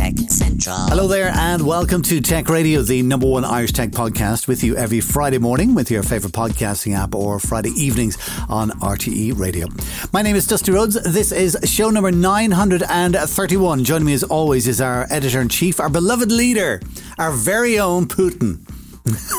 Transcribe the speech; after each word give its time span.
Tech 0.00 0.14
Central. 0.30 0.76
Hello 0.88 1.06
there, 1.06 1.28
and 1.28 1.66
welcome 1.66 2.00
to 2.00 2.22
Tech 2.22 2.48
Radio, 2.48 2.80
the 2.80 3.02
number 3.02 3.26
one 3.26 3.44
Irish 3.44 3.72
tech 3.72 3.90
podcast, 3.90 4.48
with 4.48 4.64
you 4.64 4.74
every 4.74 5.02
Friday 5.02 5.36
morning 5.36 5.74
with 5.74 5.90
your 5.90 6.02
favourite 6.02 6.32
podcasting 6.32 6.96
app 6.96 7.14
or 7.14 7.38
Friday 7.38 7.68
evenings 7.76 8.16
on 8.48 8.70
RTE 8.70 9.38
Radio. 9.38 9.66
My 10.10 10.22
name 10.22 10.36
is 10.36 10.46
Dusty 10.46 10.72
Rhodes. 10.72 10.94
This 11.12 11.32
is 11.32 11.58
show 11.64 11.90
number 11.90 12.10
931. 12.10 13.84
Joining 13.84 14.06
me 14.06 14.14
as 14.14 14.22
always 14.24 14.66
is 14.66 14.80
our 14.80 15.06
editor 15.10 15.42
in 15.42 15.50
chief, 15.50 15.78
our 15.78 15.90
beloved 15.90 16.32
leader, 16.32 16.80
our 17.18 17.30
very 17.30 17.78
own 17.78 18.06
Putin. 18.06 18.66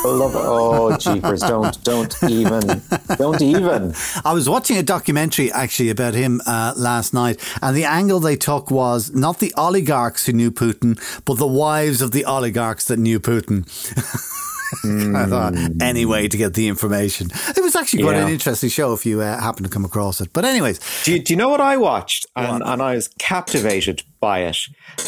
Love 0.05 0.33
oh 0.35 0.97
jeepers 0.97 1.41
don't 1.41 1.83
don't 1.83 2.15
even 2.23 2.81
don't 3.17 3.41
even 3.41 3.93
I 4.25 4.33
was 4.33 4.49
watching 4.49 4.77
a 4.77 4.83
documentary 4.83 5.51
actually 5.51 5.89
about 5.89 6.13
him 6.13 6.41
uh, 6.45 6.73
last 6.75 7.13
night, 7.13 7.39
and 7.61 7.75
the 7.75 7.85
angle 7.85 8.19
they 8.19 8.35
took 8.35 8.71
was 8.71 9.11
not 9.13 9.39
the 9.39 9.53
oligarchs 9.57 10.25
who 10.25 10.33
knew 10.33 10.51
Putin, 10.51 10.99
but 11.25 11.35
the 11.37 11.47
wives 11.47 12.01
of 12.01 12.11
the 12.11 12.25
oligarchs 12.25 12.85
that 12.85 12.97
knew 12.97 13.19
Putin. 13.19 13.65
I 14.83 15.25
thought 15.25 15.53
any 15.81 16.05
way 16.05 16.29
to 16.29 16.37
get 16.37 16.53
the 16.53 16.69
information. 16.69 17.27
It 17.57 17.61
was 17.61 17.75
actually 17.75 18.03
quite 18.03 18.15
Yeah. 18.15 18.27
an 18.27 18.31
interesting 18.31 18.69
show 18.69 18.93
if 18.93 19.05
you 19.05 19.19
uh, 19.19 19.37
happen 19.37 19.63
to 19.63 19.69
come 19.69 19.83
across 19.83 20.21
it. 20.21 20.31
But 20.31 20.45
anyways, 20.45 20.79
do 21.03 21.11
you, 21.11 21.19
do 21.21 21.33
you 21.33 21.37
know 21.37 21.49
what 21.49 21.59
I 21.59 21.75
watched 21.75 22.25
and, 22.37 22.63
and 22.63 22.81
I 22.81 22.95
was 22.95 23.09
captivated 23.19 24.03
by 24.21 24.39
it 24.43 24.57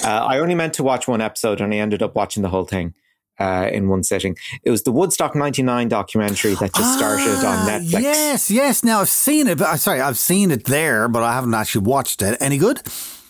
uh, 0.03 0.07
I 0.09 0.39
only 0.39 0.55
meant 0.55 0.73
to 0.75 0.83
watch 0.83 1.07
one 1.07 1.21
episode 1.21 1.61
and 1.61 1.73
I 1.73 1.77
ended 1.77 2.01
up 2.03 2.13
watching 2.13 2.43
the 2.43 2.49
whole 2.49 2.65
thing 2.65 2.93
uh, 3.39 3.69
in 3.71 3.87
one 3.89 4.03
sitting 4.03 4.35
it 4.63 4.69
was 4.69 4.83
the 4.83 4.91
Woodstock 4.91 5.35
99 5.35 5.87
documentary 5.89 6.53
that 6.55 6.73
just 6.73 6.97
started 6.97 7.29
on 7.45 7.57
Ah, 7.57 7.67
Netflix 7.69 8.01
Yes, 8.01 8.51
yes. 8.51 8.83
Now 8.83 9.01
I've 9.01 9.09
seen 9.09 9.47
it. 9.47 9.57
But, 9.57 9.67
uh, 9.69 9.77
sorry, 9.77 10.01
I've 10.01 10.17
seen 10.17 10.51
it 10.51 10.65
there, 10.65 11.07
but 11.07 11.23
I 11.23 11.33
haven't 11.33 11.53
actually 11.53 11.85
watched 11.85 12.21
it. 12.21 12.37
Any 12.39 12.57
good? 12.57 12.81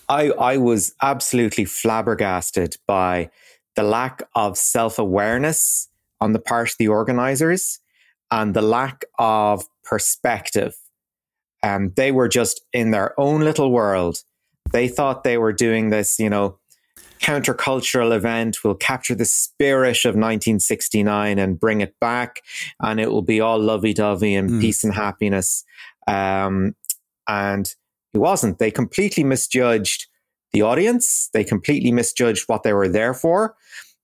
I, 0.08 0.30
I 0.32 0.56
was 0.58 0.94
absolutely 1.02 1.64
flabbergasted 1.64 2.76
by 2.86 3.30
the 3.76 3.82
lack 3.82 4.22
of 4.34 4.58
self 4.58 4.98
awareness 4.98 5.88
on 6.20 6.32
the 6.32 6.38
part 6.38 6.70
of 6.70 6.76
the 6.78 6.88
organizers 6.88 7.80
and 8.30 8.54
the 8.54 8.62
lack 8.62 9.04
of 9.18 9.64
perspective. 9.84 10.74
Um, 11.62 11.92
they 11.96 12.12
were 12.12 12.28
just 12.28 12.60
in 12.72 12.90
their 12.90 13.18
own 13.18 13.40
little 13.40 13.70
world. 13.72 14.18
They 14.72 14.88
thought 14.88 15.24
they 15.24 15.38
were 15.38 15.52
doing 15.52 15.90
this, 15.90 16.18
you 16.18 16.28
know, 16.28 16.58
countercultural 17.24 18.14
event 18.14 18.62
will 18.62 18.74
capture 18.74 19.14
the 19.14 19.24
spirit 19.24 20.04
of 20.04 20.14
1969 20.14 21.38
and 21.38 21.58
bring 21.58 21.80
it 21.80 21.94
back, 22.00 22.42
and 22.82 23.00
it 23.00 23.10
will 23.10 23.22
be 23.22 23.40
all 23.40 23.58
lovey 23.58 23.94
dovey 23.94 24.34
and 24.34 24.50
Mm. 24.50 24.60
peace 24.60 24.84
and 24.84 24.94
happiness. 24.94 25.64
Um, 26.06 26.76
and 27.26 27.66
it 28.12 28.18
wasn't. 28.18 28.58
They 28.58 28.70
completely 28.70 29.24
misjudged 29.24 30.06
the 30.52 30.62
audience. 30.62 31.30
They 31.32 31.44
completely 31.44 31.90
misjudged 31.92 32.44
what 32.46 32.62
they 32.62 32.74
were 32.74 32.88
there 32.88 33.14
for. 33.14 33.54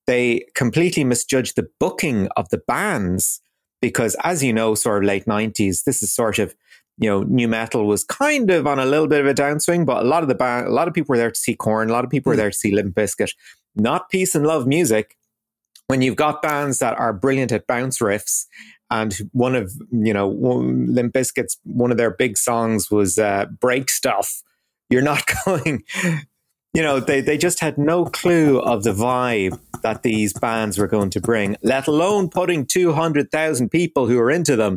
They 0.06 0.46
completely 0.54 1.04
misjudged 1.04 1.56
the 1.56 1.68
booking 1.78 2.28
of 2.36 2.48
the 2.48 2.62
bands 2.66 3.42
because, 3.82 4.16
as 4.24 4.42
you 4.42 4.52
know, 4.52 4.74
sort 4.74 5.04
of 5.04 5.06
late 5.06 5.26
90s, 5.26 5.84
this 5.84 6.02
is 6.02 6.10
sort 6.12 6.38
of 6.38 6.54
you 7.00 7.08
know, 7.10 7.22
nu 7.22 7.48
metal 7.48 7.86
was 7.86 8.04
kind 8.04 8.50
of 8.50 8.66
on 8.66 8.78
a 8.78 8.84
little 8.84 9.08
bit 9.08 9.20
of 9.20 9.26
a 9.26 9.34
downswing, 9.34 9.86
but 9.86 10.02
a 10.04 10.06
lot 10.06 10.22
of 10.22 10.28
the 10.28 10.34
band, 10.34 10.66
a 10.66 10.70
lot 10.70 10.86
of 10.86 10.94
people 10.94 11.12
were 11.12 11.16
there 11.16 11.30
to 11.30 11.40
see 11.40 11.56
Korn, 11.56 11.90
a 11.90 11.92
lot 11.92 12.04
of 12.04 12.10
people 12.10 12.30
were 12.30 12.34
Mm. 12.34 12.42
there 12.42 12.50
to 12.50 12.56
see 12.56 12.70
Limp 12.72 12.94
Bizkit, 12.94 13.30
not 13.74 14.10
peace 14.10 14.34
and 14.34 14.46
love 14.46 14.66
music. 14.66 15.16
When 15.88 16.02
you've 16.02 16.16
got 16.16 16.40
bands 16.42 16.78
that 16.78 16.96
are 16.98 17.12
brilliant 17.12 17.50
at 17.52 17.66
bounce 17.66 17.98
riffs, 17.98 18.46
and 18.90 19.12
one 19.32 19.56
of 19.56 19.72
you 19.90 20.12
know 20.12 20.28
one, 20.28 20.94
Limp 20.94 21.14
Bizkit's 21.14 21.58
one 21.64 21.90
of 21.90 21.96
their 21.96 22.10
big 22.10 22.36
songs 22.36 22.90
was 22.90 23.18
uh, 23.18 23.46
"Break 23.60 23.90
Stuff," 23.90 24.42
you're 24.90 25.02
not 25.02 25.24
going. 25.44 25.82
You 26.72 26.82
know, 26.82 27.00
they, 27.00 27.20
they 27.20 27.36
just 27.36 27.58
had 27.58 27.78
no 27.78 28.04
clue 28.04 28.60
of 28.60 28.84
the 28.84 28.92
vibe 28.92 29.58
that 29.82 30.04
these 30.04 30.32
bands 30.32 30.78
were 30.78 30.86
going 30.86 31.10
to 31.10 31.20
bring, 31.20 31.56
let 31.62 31.88
alone 31.88 32.28
putting 32.30 32.64
200,000 32.64 33.68
people 33.70 34.06
who 34.06 34.18
are 34.20 34.30
into 34.30 34.54
them 34.54 34.76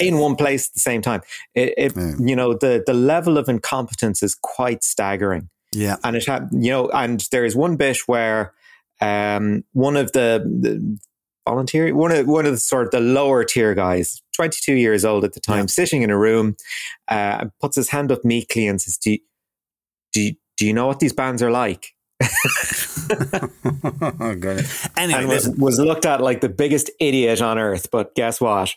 in 0.00 0.16
one 0.16 0.34
place 0.34 0.68
at 0.68 0.74
the 0.74 0.80
same 0.80 1.02
time. 1.02 1.20
It, 1.54 1.74
it 1.76 1.96
you 2.18 2.34
know, 2.34 2.54
the, 2.54 2.82
the 2.86 2.94
level 2.94 3.36
of 3.36 3.50
incompetence 3.50 4.22
is 4.22 4.34
quite 4.34 4.82
staggering. 4.82 5.50
Yeah. 5.72 5.96
And 6.04 6.16
it 6.16 6.26
had, 6.26 6.48
you 6.52 6.70
know, 6.70 6.88
and 6.90 7.20
there 7.30 7.44
is 7.44 7.54
one 7.54 7.76
bit 7.76 7.98
where 8.06 8.54
um, 9.02 9.62
one 9.72 9.96
of 9.96 10.12
the, 10.12 10.42
the 10.60 10.98
volunteer, 11.46 11.94
one 11.94 12.12
of 12.12 12.26
one 12.26 12.46
of 12.46 12.52
the 12.52 12.58
sort 12.58 12.86
of 12.86 12.90
the 12.92 13.00
lower 13.00 13.44
tier 13.44 13.74
guys, 13.74 14.22
22 14.36 14.74
years 14.74 15.04
old 15.04 15.24
at 15.24 15.34
the 15.34 15.40
time, 15.40 15.60
Yeah. 15.60 15.66
sitting 15.66 16.00
in 16.02 16.08
a 16.10 16.16
room, 16.18 16.56
uh, 17.08 17.46
puts 17.60 17.76
his 17.76 17.90
hand 17.90 18.10
up 18.10 18.24
meekly 18.24 18.66
and 18.66 18.80
says, 18.80 18.96
do, 18.96 19.10
you- 19.12 19.18
do, 20.14 20.20
you- 20.22 20.34
do 20.60 20.66
you 20.66 20.74
know 20.74 20.86
what 20.86 21.00
these 21.00 21.14
bands 21.14 21.42
are 21.42 21.50
like? 21.50 21.94
oh. 22.20 22.26
Anyway, 24.20 24.62
And 24.96 25.26
was, 25.26 25.46
listen, 25.46 25.58
was 25.58 25.78
looked 25.78 26.04
at 26.04 26.20
like 26.20 26.42
the 26.42 26.50
biggest 26.50 26.90
idiot 27.00 27.40
on 27.40 27.58
earth. 27.58 27.90
But 27.90 28.14
guess 28.14 28.42
what? 28.42 28.74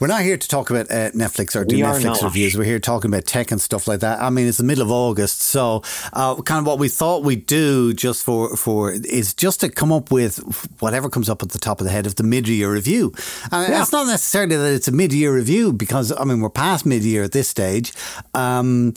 we're 0.00 0.08
not 0.08 0.22
here 0.22 0.36
to 0.36 0.48
talk 0.48 0.70
about 0.70 0.90
uh, 0.90 1.10
Netflix 1.12 1.54
or 1.54 1.64
do 1.64 1.76
We 1.76 1.82
Netflix 1.82 2.24
reviews. 2.24 2.56
We're 2.56 2.64
here 2.64 2.80
talking 2.80 3.12
about 3.12 3.26
tech 3.26 3.52
and 3.52 3.60
stuff 3.60 3.86
like 3.86 4.00
that. 4.00 4.20
I 4.20 4.28
mean, 4.30 4.48
it's 4.48 4.58
the 4.58 4.64
middle 4.64 4.82
of 4.82 4.90
August, 4.90 5.40
so 5.40 5.82
uh, 6.12 6.34
kind 6.42 6.58
of 6.60 6.66
what 6.66 6.80
we 6.80 6.88
thought 6.88 7.22
we'd 7.22 7.46
do 7.46 7.92
just 7.94 8.24
for 8.24 8.56
for 8.56 8.90
is 8.92 9.34
just 9.34 9.60
to 9.60 9.68
come 9.68 9.92
up 9.92 10.10
with 10.10 10.38
whatever 10.80 11.08
comes 11.08 11.28
up 11.28 11.44
at 11.44 11.50
the 11.50 11.58
top 11.60 11.80
of 11.80 11.84
the 11.84 11.92
head 11.92 12.06
of 12.06 12.16
the 12.16 12.24
mid-year 12.24 12.72
review. 12.72 13.12
And 13.52 13.72
Yeah. 13.72 13.82
it's 13.82 13.92
not 13.92 14.08
necessarily 14.08 14.56
that 14.56 14.72
it's 14.72 14.88
a 14.88 14.92
mid-year 14.92 15.32
review 15.32 15.72
because 15.72 16.12
I 16.18 16.24
mean 16.24 16.40
we're 16.40 16.50
past 16.50 16.84
mid-year 16.84 17.22
at 17.22 17.30
this 17.32 17.48
stage. 17.48 17.92
Um, 18.34 18.94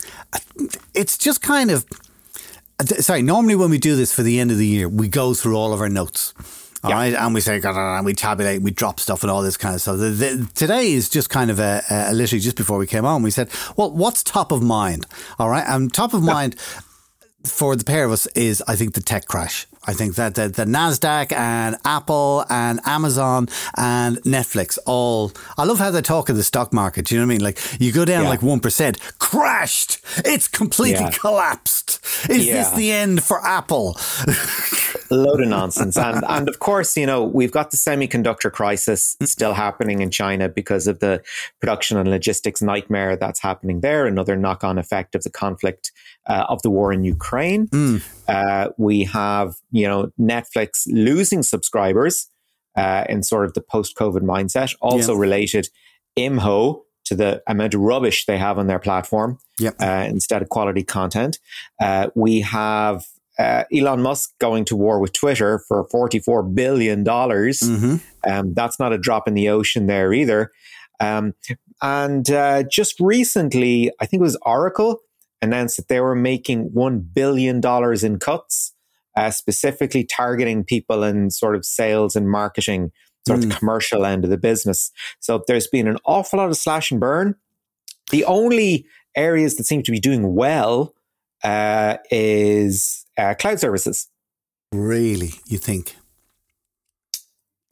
it's 0.95 1.15
just 1.17 1.43
kind 1.43 1.69
of 1.69 1.85
Uh, 2.91 3.01
sorry, 3.01 3.21
normally 3.21 3.55
when 3.55 3.69
we 3.69 3.77
do 3.77 3.95
this 3.95 4.13
for 4.13 4.23
the 4.23 4.39
end 4.39 4.51
of 4.51 4.57
the 4.57 4.67
year, 4.67 4.87
we 4.89 5.07
go 5.07 5.33
through 5.33 5.55
all 5.55 5.73
of 5.73 5.81
our 5.81 5.89
notes. 5.89 6.33
all 6.83 6.89
Yeah. 6.91 6.95
right, 6.97 7.13
and 7.13 7.33
we 7.33 7.41
say, 7.41 7.61
and 7.63 8.05
we 8.05 8.13
tabulate, 8.13 8.61
we 8.61 8.71
drop 8.71 8.99
stuff 8.99 9.23
and 9.23 9.31
all 9.31 9.41
this 9.41 9.57
kind 9.57 9.75
of 9.75 9.81
stuff. 9.81 9.97
The, 9.97 10.09
the, 10.09 10.49
today 10.53 10.91
is 10.91 11.09
just 11.09 11.29
kind 11.29 11.49
of 11.49 11.59
a, 11.59 11.81
a 11.89 12.13
literally 12.13 12.41
just 12.41 12.57
before 12.57 12.77
we 12.77 12.87
came 12.87 13.05
on, 13.05 13.23
we 13.23 13.31
said, 13.31 13.49
well, 13.77 13.91
what's 13.91 14.21
top 14.23 14.51
of 14.51 14.61
mind? 14.61 15.05
All 15.39 15.49
right, 15.49 15.63
and 15.67 15.93
top 15.93 16.13
of 16.13 16.21
mind 16.23 16.55
for 17.45 17.75
the 17.75 17.83
pair 17.83 18.05
of 18.05 18.11
us 18.11 18.25
is, 18.35 18.61
I 18.67 18.75
think, 18.75 18.93
the 18.93 19.01
tech 19.01 19.25
crash. 19.27 19.65
I 19.85 19.93
think 19.93 20.15
that 20.15 20.35
the, 20.35 20.47
the 20.47 20.65
Nasdaq 20.65 21.31
and 21.33 21.75
Apple 21.83 22.45
and 22.49 22.79
Amazon 22.85 23.47
and 23.75 24.17
Netflix 24.23 24.77
all. 24.85 25.31
I 25.57 25.65
love 25.65 25.79
how 25.79 25.91
they 25.91 26.01
talk 26.01 26.29
of 26.29 26.37
the 26.37 26.43
stock 26.43 26.71
market. 26.73 27.05
Do 27.05 27.15
you 27.15 27.21
know 27.21 27.27
what 27.27 27.33
I 27.33 27.35
mean? 27.35 27.43
Like 27.43 27.59
you 27.81 27.91
go 27.91 28.05
down 28.05 28.23
Yeah. 28.23 28.29
like 28.29 28.41
one 28.41 28.59
percent, 28.61 28.97
crashed. 29.19 29.99
It's 30.25 30.47
completely 30.47 31.03
Yeah. 31.03 31.11
collapsed. 31.11 31.99
Is 32.29 32.45
this 32.45 32.71
the 32.71 32.91
end 32.91 33.23
for 33.23 33.45
Apple? 33.45 33.97
a 35.11 35.15
load 35.15 35.41
of 35.41 35.47
nonsense. 35.49 35.97
And 35.97 36.23
and 36.27 36.47
of 36.47 36.59
course, 36.59 36.95
you 36.95 37.05
know, 37.05 37.23
we've 37.23 37.51
got 37.51 37.71
the 37.71 37.77
semiconductor 37.77 38.51
crisis 38.51 39.17
still 39.23 39.53
happening 39.53 40.01
in 40.01 40.11
China 40.11 40.47
because 40.49 40.87
of 40.87 40.99
the 40.99 41.21
production 41.59 41.97
and 41.97 42.09
logistics 42.09 42.61
nightmare 42.61 43.15
that's 43.17 43.41
happening 43.41 43.81
there. 43.81 44.05
Another 44.05 44.35
knock 44.37 44.63
on 44.63 44.77
effect 44.77 45.15
of 45.15 45.23
the 45.23 45.29
conflict 45.29 45.91
uh, 46.27 46.45
of 46.49 46.61
the 46.61 46.69
war 46.69 46.91
in 46.93 47.03
Ukraine. 47.03 47.67
Uh, 48.27 48.69
we 48.77 49.03
have, 49.05 49.55
you 49.71 49.87
know, 49.87 50.09
Netflix 50.19 50.69
losing 50.87 51.43
subscribers 51.43 52.29
uh, 52.77 53.03
in 53.09 53.21
sort 53.23 53.45
of 53.45 53.53
the 53.53 53.61
post 53.61 53.95
COVID 53.95 54.21
mindset, 54.21 54.75
also 54.81 55.13
Yeah. 55.13 55.19
related 55.19 55.67
IMHO 56.17 56.81
to 57.05 57.15
the 57.15 57.41
amount 57.47 57.73
of 57.73 57.81
rubbish 57.81 58.25
they 58.25 58.37
have 58.37 58.57
on 58.57 58.67
their 58.67 58.79
platform 58.79 59.37
Yep. 59.59 59.75
uh, 59.81 60.05
instead 60.07 60.41
of 60.41 60.49
quality 60.49 60.83
content. 60.83 61.39
Uh, 61.81 62.07
we 62.15 62.41
have 62.41 63.05
uh, 63.39 63.63
Elon 63.75 64.01
Musk 64.01 64.31
going 64.39 64.63
to 64.65 64.75
war 64.75 64.99
with 64.99 65.11
Twitter 65.11 65.59
for 65.67 65.87
$44 65.89 66.53
billion. 66.55 67.03
hmm 67.03 67.95
Um, 68.25 68.53
that's 68.53 68.79
not 68.79 68.93
a 68.93 68.97
drop 68.97 69.27
in 69.27 69.33
the 69.33 69.49
ocean 69.49 69.87
there 69.87 70.13
either. 70.13 70.51
Um, 70.99 71.33
and 71.81 72.29
uh, 72.29 72.63
just 72.63 72.99
recently, 72.99 73.91
I 73.99 74.05
think 74.05 74.21
it 74.21 74.23
was 74.23 74.37
Oracle 74.45 74.99
announced 75.43 75.77
that 75.77 75.89
they 75.89 75.99
were 75.99 76.15
making 76.15 76.71
$1 76.71 77.13
billion 77.13 77.61
in 78.03 78.19
cuts, 78.19 78.73
uh, 79.15 79.29
specifically 79.29 80.03
targeting 80.03 80.63
people 80.63 81.03
in 81.03 81.29
sort 81.29 81.55
of 81.55 81.65
sales 81.65 82.15
and 82.15 82.29
marketing, 82.29 82.91
sort 83.27 83.39
of 83.43 83.49
the 83.49 83.55
commercial 83.55 84.05
end 84.05 84.23
of 84.23 84.29
the 84.29 84.37
business. 84.37 84.91
So 85.19 85.43
there's 85.47 85.67
been 85.67 85.87
an 85.87 85.97
awful 86.05 86.39
lot 86.39 86.49
of 86.49 86.57
slash 86.57 86.91
and 86.91 86.99
burn. 86.99 87.35
The 88.11 88.25
only 88.25 88.85
areas 89.15 89.55
that 89.57 89.65
seem 89.65 89.83
to 89.83 89.91
be 89.91 89.99
doing 89.99 90.33
well 90.33 90.95
uh, 91.43 91.97
is 92.09 93.05
uh, 93.17 93.35
cloud 93.35 93.59
services. 93.59 94.07
Really, 94.71 95.33
you 95.45 95.57
think? 95.57 95.95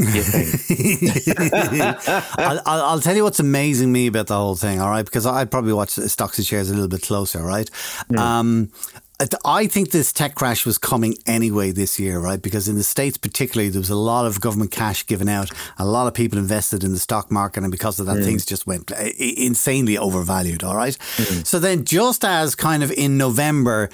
You 0.02 0.24
think? 0.24 1.98
I'll, 2.38 2.62
I'll, 2.66 2.82
I'll 2.84 3.02
tell 3.02 3.16
you 3.16 3.24
what's 3.24 3.40
amazing 3.40 3.92
me 3.92 4.08
about 4.08 4.28
the 4.28 4.36
whole 4.36 4.56
thing, 4.56 4.82
all 4.82 4.90
right? 4.90 5.06
Because 5.06 5.26
I 5.26 5.46
probably 5.46 5.74
watch 5.74 5.92
stocks 5.92 6.38
and 6.38 6.48
shares 6.48 6.70
a 6.70 6.74
little 6.74 6.90
bit 6.90 7.04
closer, 7.04 7.42
right? 7.44 7.70
Um, 8.18 8.72
I 9.46 9.68
think 9.68 9.92
this 9.92 10.12
tech 10.12 10.36
crash 10.36 10.66
was 10.66 10.78
coming 10.78 11.16
anyway 11.26 11.72
this 11.72 12.00
year, 12.00 12.20
right? 12.20 12.42
Because 12.42 12.68
in 12.68 12.76
the 12.76 12.84
States, 12.84 13.18
particularly, 13.18 13.70
there 13.70 13.80
was 13.80 13.90
a 13.90 13.96
lot 13.96 14.26
of 14.26 14.42
government 14.42 14.72
cash 14.72 15.06
given 15.06 15.30
out. 15.30 15.52
A 15.78 15.86
lot 15.86 16.08
of 16.08 16.14
people 16.14 16.40
invested 16.40 16.84
in 16.84 16.94
the 16.94 17.00
stock 17.00 17.32
market. 17.32 17.64
And 17.64 17.72
because 17.72 18.00
of 18.00 18.06
that, 18.08 18.18
mm. 18.18 18.26
things 18.26 18.46
just 18.46 18.66
went 18.66 18.92
uh, 18.92 19.10
insanely 19.18 19.98
overvalued. 19.98 20.64
All 20.64 20.76
right. 20.76 20.98
Mm. 21.18 21.46
So 21.46 21.60
then, 21.60 21.86
just 21.86 22.26
as 22.26 22.56
kind 22.56 22.84
of 22.84 22.92
in 22.92 23.18
November, 23.18 23.90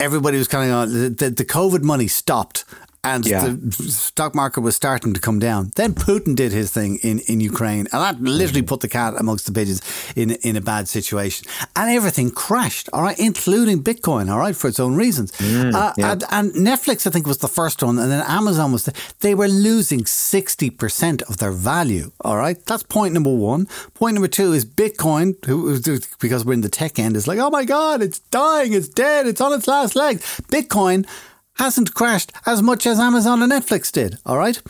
everybody 0.00 0.38
was 0.38 0.48
kind 0.48 0.72
of 0.72 0.90
the, 0.90 1.08
the, 1.10 1.30
the 1.30 1.44
COVID 1.44 1.82
money 1.82 2.08
stopped 2.08 2.64
and 3.04 3.26
yeah. 3.26 3.48
the 3.48 3.72
stock 3.90 4.32
market 4.32 4.60
was 4.60 4.76
starting 4.76 5.12
to 5.12 5.20
come 5.20 5.40
down. 5.40 5.72
Then 5.74 5.92
Putin 5.92 6.36
did 6.36 6.52
his 6.52 6.70
thing 6.70 6.98
in, 7.02 7.18
in 7.20 7.40
Ukraine, 7.40 7.88
and 7.92 8.00
that 8.00 8.20
literally 8.20 8.62
put 8.62 8.80
the 8.80 8.88
cat 8.88 9.14
amongst 9.18 9.46
the 9.46 9.52
pigeons 9.52 9.82
in 10.14 10.32
in 10.42 10.56
a 10.56 10.60
bad 10.60 10.88
situation. 10.88 11.48
And 11.74 11.90
everything 11.90 12.30
crashed, 12.30 12.88
all 12.92 13.02
right, 13.02 13.18
including 13.18 13.82
Bitcoin, 13.82 14.30
all 14.30 14.38
right, 14.38 14.54
for 14.54 14.68
its 14.68 14.78
own 14.78 14.94
reasons. 14.94 15.32
Mm, 15.32 15.74
uh, 15.74 15.92
yeah. 15.96 16.12
and, 16.12 16.24
and, 16.30 16.52
Netflix, 16.52 17.06
I 17.06 17.10
think, 17.10 17.26
was 17.26 17.38
the 17.38 17.48
first 17.48 17.82
one, 17.82 17.98
and 17.98 18.10
then 18.10 18.24
Amazon 18.26 18.70
was. 18.70 18.84
The, 18.84 18.94
they 19.20 19.34
were 19.34 19.48
losing 19.48 20.06
sixty 20.06 20.70
percent 20.70 21.22
of 21.22 21.38
their 21.38 21.52
value. 21.52 22.12
All 22.20 22.36
right, 22.36 22.64
that's 22.66 22.84
point 22.84 23.14
number 23.14 23.34
one. 23.34 23.66
Point 23.94 24.14
number 24.14 24.28
two 24.28 24.52
is 24.52 24.64
Bitcoin, 24.64 25.44
who, 25.44 25.80
because 26.20 26.44
we're 26.44 26.52
in 26.52 26.60
the 26.60 26.68
tech 26.68 27.00
end, 27.00 27.16
is 27.16 27.26
like, 27.26 27.40
oh 27.40 27.50
my 27.50 27.64
god, 27.64 28.00
it's 28.00 28.20
dying, 28.30 28.72
it's 28.72 28.88
dead, 28.88 29.26
it's 29.26 29.40
on 29.40 29.52
its 29.52 29.66
last 29.66 29.96
legs. 29.96 30.22
Bitcoin 30.48 31.04
hasn't 31.56 31.94
crashed 31.94 32.32
as 32.46 32.62
much 32.62 32.86
as 32.86 32.98
Amazon 32.98 33.42
and 33.42 33.52
Netflix 33.52 33.92
did, 33.92 34.18
all 34.24 34.38
right? 34.38 34.60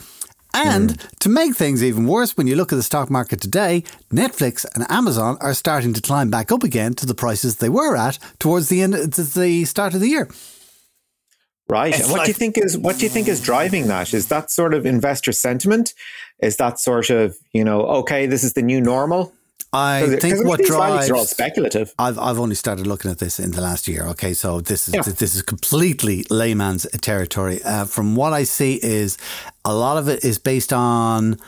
And 0.53 0.91
mm. 0.91 1.19
to 1.19 1.29
make 1.29 1.55
things 1.55 1.83
even 1.83 2.05
worse, 2.05 2.37
when 2.37 2.45
you 2.45 2.55
look 2.55 2.71
at 2.71 2.75
the 2.75 2.83
stock 2.83 3.09
market 3.09 3.41
today, 3.41 3.83
Netflix 4.11 4.65
and 4.75 4.85
Amazon 4.89 5.37
are 5.41 5.53
starting 5.53 5.93
to 5.93 6.01
climb 6.01 6.29
back 6.29 6.51
up 6.51 6.63
again 6.63 6.93
to 6.95 7.05
the 7.05 7.15
prices 7.15 7.57
they 7.57 7.69
were 7.69 7.95
at 7.97 8.19
towards 8.39 8.69
the 8.69 8.81
end, 8.81 8.93
the 8.93 9.65
start 9.65 9.95
of 9.95 9.99
the 9.99 10.09
year. 10.09 10.29
Right. 11.69 11.93
It's 11.93 12.03
and 12.03 12.11
what 12.11 12.19
like, 12.19 12.25
do 12.25 12.29
you 12.29 12.35
think 12.35 12.57
is 12.57 12.77
what 12.77 12.97
do 12.97 13.03
you 13.03 13.09
think 13.09 13.27
is 13.27 13.41
driving 13.41 13.87
that? 13.87 14.13
Is 14.13 14.27
that 14.27 14.51
sort 14.51 14.73
of 14.73 14.85
investor 14.85 15.31
sentiment? 15.31 15.93
Is 16.39 16.57
that 16.57 16.79
sort 16.79 17.09
of 17.09 17.37
you 17.53 17.63
know 17.63 17.81
okay, 17.85 18.25
this 18.25 18.43
is 18.43 18.53
the 18.53 18.61
new 18.61 18.81
normal? 18.81 19.33
I 19.73 20.17
think 20.17 20.45
what 20.45 20.61
drives 20.61 21.09
are 21.09 21.15
all 21.15 21.25
speculative. 21.25 21.93
I've 21.97 22.19
I've 22.19 22.39
only 22.39 22.55
started 22.55 22.85
looking 22.85 23.09
at 23.09 23.17
this 23.17 23.39
in 23.39 23.51
the 23.51 23.61
last 23.61 23.87
year. 23.87 24.05
Okay, 24.09 24.33
so 24.33 24.61
this 24.61 24.87
is 24.87 24.93
yeah. 24.93 25.01
this 25.01 25.35
is 25.35 25.41
completely 25.41 26.25
layman's 26.29 26.85
territory. 27.01 27.61
Uh, 27.63 27.85
from 27.85 28.15
what 28.15 28.33
I 28.33 28.43
see, 28.43 28.75
is 28.75 29.17
a 29.65 29.73
lot 29.73 29.97
of 29.97 30.07
it 30.07 30.23
is 30.23 30.37
based 30.37 30.71
on 30.71 31.39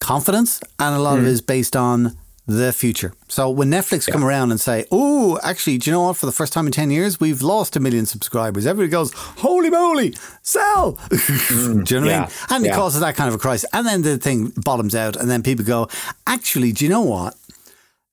confidence, 0.00 0.60
and 0.78 0.94
a 0.94 0.98
lot 0.98 1.16
mm. 1.16 1.18
of 1.18 1.24
it 1.24 1.28
hmm. 1.28 1.34
is 1.34 1.40
based 1.42 1.76
on 1.76 2.16
the 2.46 2.72
future. 2.72 3.12
So 3.28 3.50
when 3.50 3.70
Netflix 3.70 4.06
yeah. 4.06 4.12
come 4.12 4.24
around 4.24 4.52
and 4.52 4.60
say, 4.60 4.86
"Oh, 4.90 5.38
actually, 5.42 5.78
do 5.78 5.90
you 5.90 5.92
know 5.92 6.04
what? 6.04 6.16
For 6.16 6.26
the 6.26 6.32
first 6.32 6.52
time 6.52 6.66
in 6.66 6.72
ten 6.72 6.90
years, 6.90 7.20
we've 7.20 7.42
lost 7.42 7.76
a 7.76 7.80
million 7.80 8.06
subscribers," 8.06 8.66
everybody 8.66 8.90
goes, 8.90 9.12
"Holy 9.12 9.68
moly, 9.68 10.14
sell!" 10.42 10.92
Mm, 11.46 11.84
do 11.84 11.94
you 11.94 12.00
know 12.00 12.06
what 12.06 12.14
I 12.14 12.20
mean? 12.20 12.30
And 12.50 12.66
it 12.66 12.72
causes 12.72 13.00
that 13.00 13.16
kind 13.16 13.28
of 13.28 13.34
a 13.34 13.38
crisis, 13.38 13.68
and 13.72 13.86
then 13.86 14.02
the 14.02 14.16
thing 14.18 14.52
bottoms 14.56 14.94
out, 14.94 15.16
and 15.16 15.28
then 15.28 15.42
people 15.42 15.64
go, 15.64 15.88
"Actually, 16.26 16.72
do 16.72 16.84
you 16.84 16.90
know 16.90 17.02
what? 17.02 17.34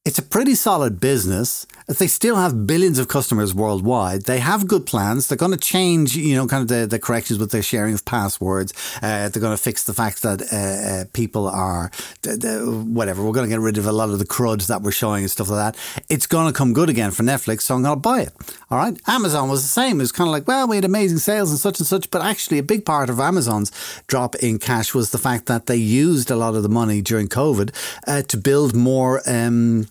It's 0.06 0.20
a 0.20 0.22
pretty 0.22 0.54
solid 0.54 1.00
business. 1.00 1.66
They 1.88 2.08
still 2.08 2.36
have 2.36 2.66
billions 2.66 3.00
of 3.00 3.08
customers 3.08 3.54
worldwide. 3.54 4.24
They 4.24 4.40
have 4.40 4.68
good 4.68 4.86
plans. 4.86 5.28
They're 5.28 5.38
going 5.38 5.52
to 5.52 5.58
change, 5.58 6.16
you 6.16 6.36
know, 6.36 6.48
kind 6.48 6.62
of 6.62 6.68
the, 6.68 6.88
the 6.88 7.00
corrections 7.00 7.40
with 7.40 7.52
the 7.52 7.62
sharing 7.62 7.94
of 7.94 8.06
passwords. 8.06 8.74
Uh, 9.02 9.30
they're 9.30 9.42
going 9.42 9.56
to 9.56 9.62
fix 9.62 9.84
the 9.84 9.94
fact 9.94 10.22
that 10.22 10.42
uh, 10.52 10.56
uh, 10.56 11.06
people 11.14 11.48
are, 11.48 11.92
whatever, 12.24 13.24
we're 13.24 13.34
going 13.34 13.46
to 13.46 13.54
get 13.54 13.60
rid 13.60 13.78
of 13.78 13.86
a 13.86 13.92
lot 13.92 14.10
of 14.10 14.20
the 14.20 14.26
crud 14.26 14.66
that 14.68 14.82
we're 14.82 14.92
showing 14.92 15.24
and 15.24 15.32
stuff 15.32 15.50
like 15.50 15.74
that. 15.74 16.04
It's 16.10 16.28
going 16.28 16.48
to 16.48 16.58
come 16.58 16.74
good 16.74 16.90
again 16.90 17.12
for 17.12 17.24
Netflix, 17.24 17.62
so 17.62 17.76
I'm 17.76 17.84
going 17.84 17.96
to 17.96 18.00
buy 18.00 18.22
it. 18.22 18.34
All 18.70 18.78
right. 18.78 19.00
Amazon 19.08 19.50
was 19.50 19.62
the 19.62 19.68
same. 19.68 20.00
It 20.00 20.04
was 20.04 20.12
kind 20.12 20.28
of 20.28 20.32
like, 20.32 20.48
well, 20.48 20.68
we 20.68 20.78
had 20.78 20.86
amazing 20.86 21.20
sales 21.20 21.50
and 21.50 21.60
such 21.60 21.80
and 21.80 21.88
such. 21.88 22.10
But 22.12 22.22
actually, 22.22 22.60
a 22.60 22.64
big 22.64 22.86
part 22.86 23.10
of 23.10 23.20
Amazon's 23.20 23.72
drop 24.08 24.36
in 24.36 24.60
cash 24.60 24.94
was 24.94 25.12
the 25.12 25.18
fact 25.18 25.46
that 25.48 25.66
they 25.66 25.76
used 25.76 26.32
a 26.32 26.36
lot 26.36 26.56
of 26.56 26.64
the 26.64 26.70
money 26.70 27.02
during 27.02 27.28
COVID 27.28 27.74
uh, 28.08 28.22
to 28.24 28.38
build 28.38 28.76
more. 28.76 29.22
Um, 29.28 29.88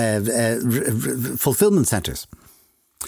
uh, 0.00 0.20
uh, 0.32 1.36
fulfillment 1.36 1.88
centers. 1.88 2.26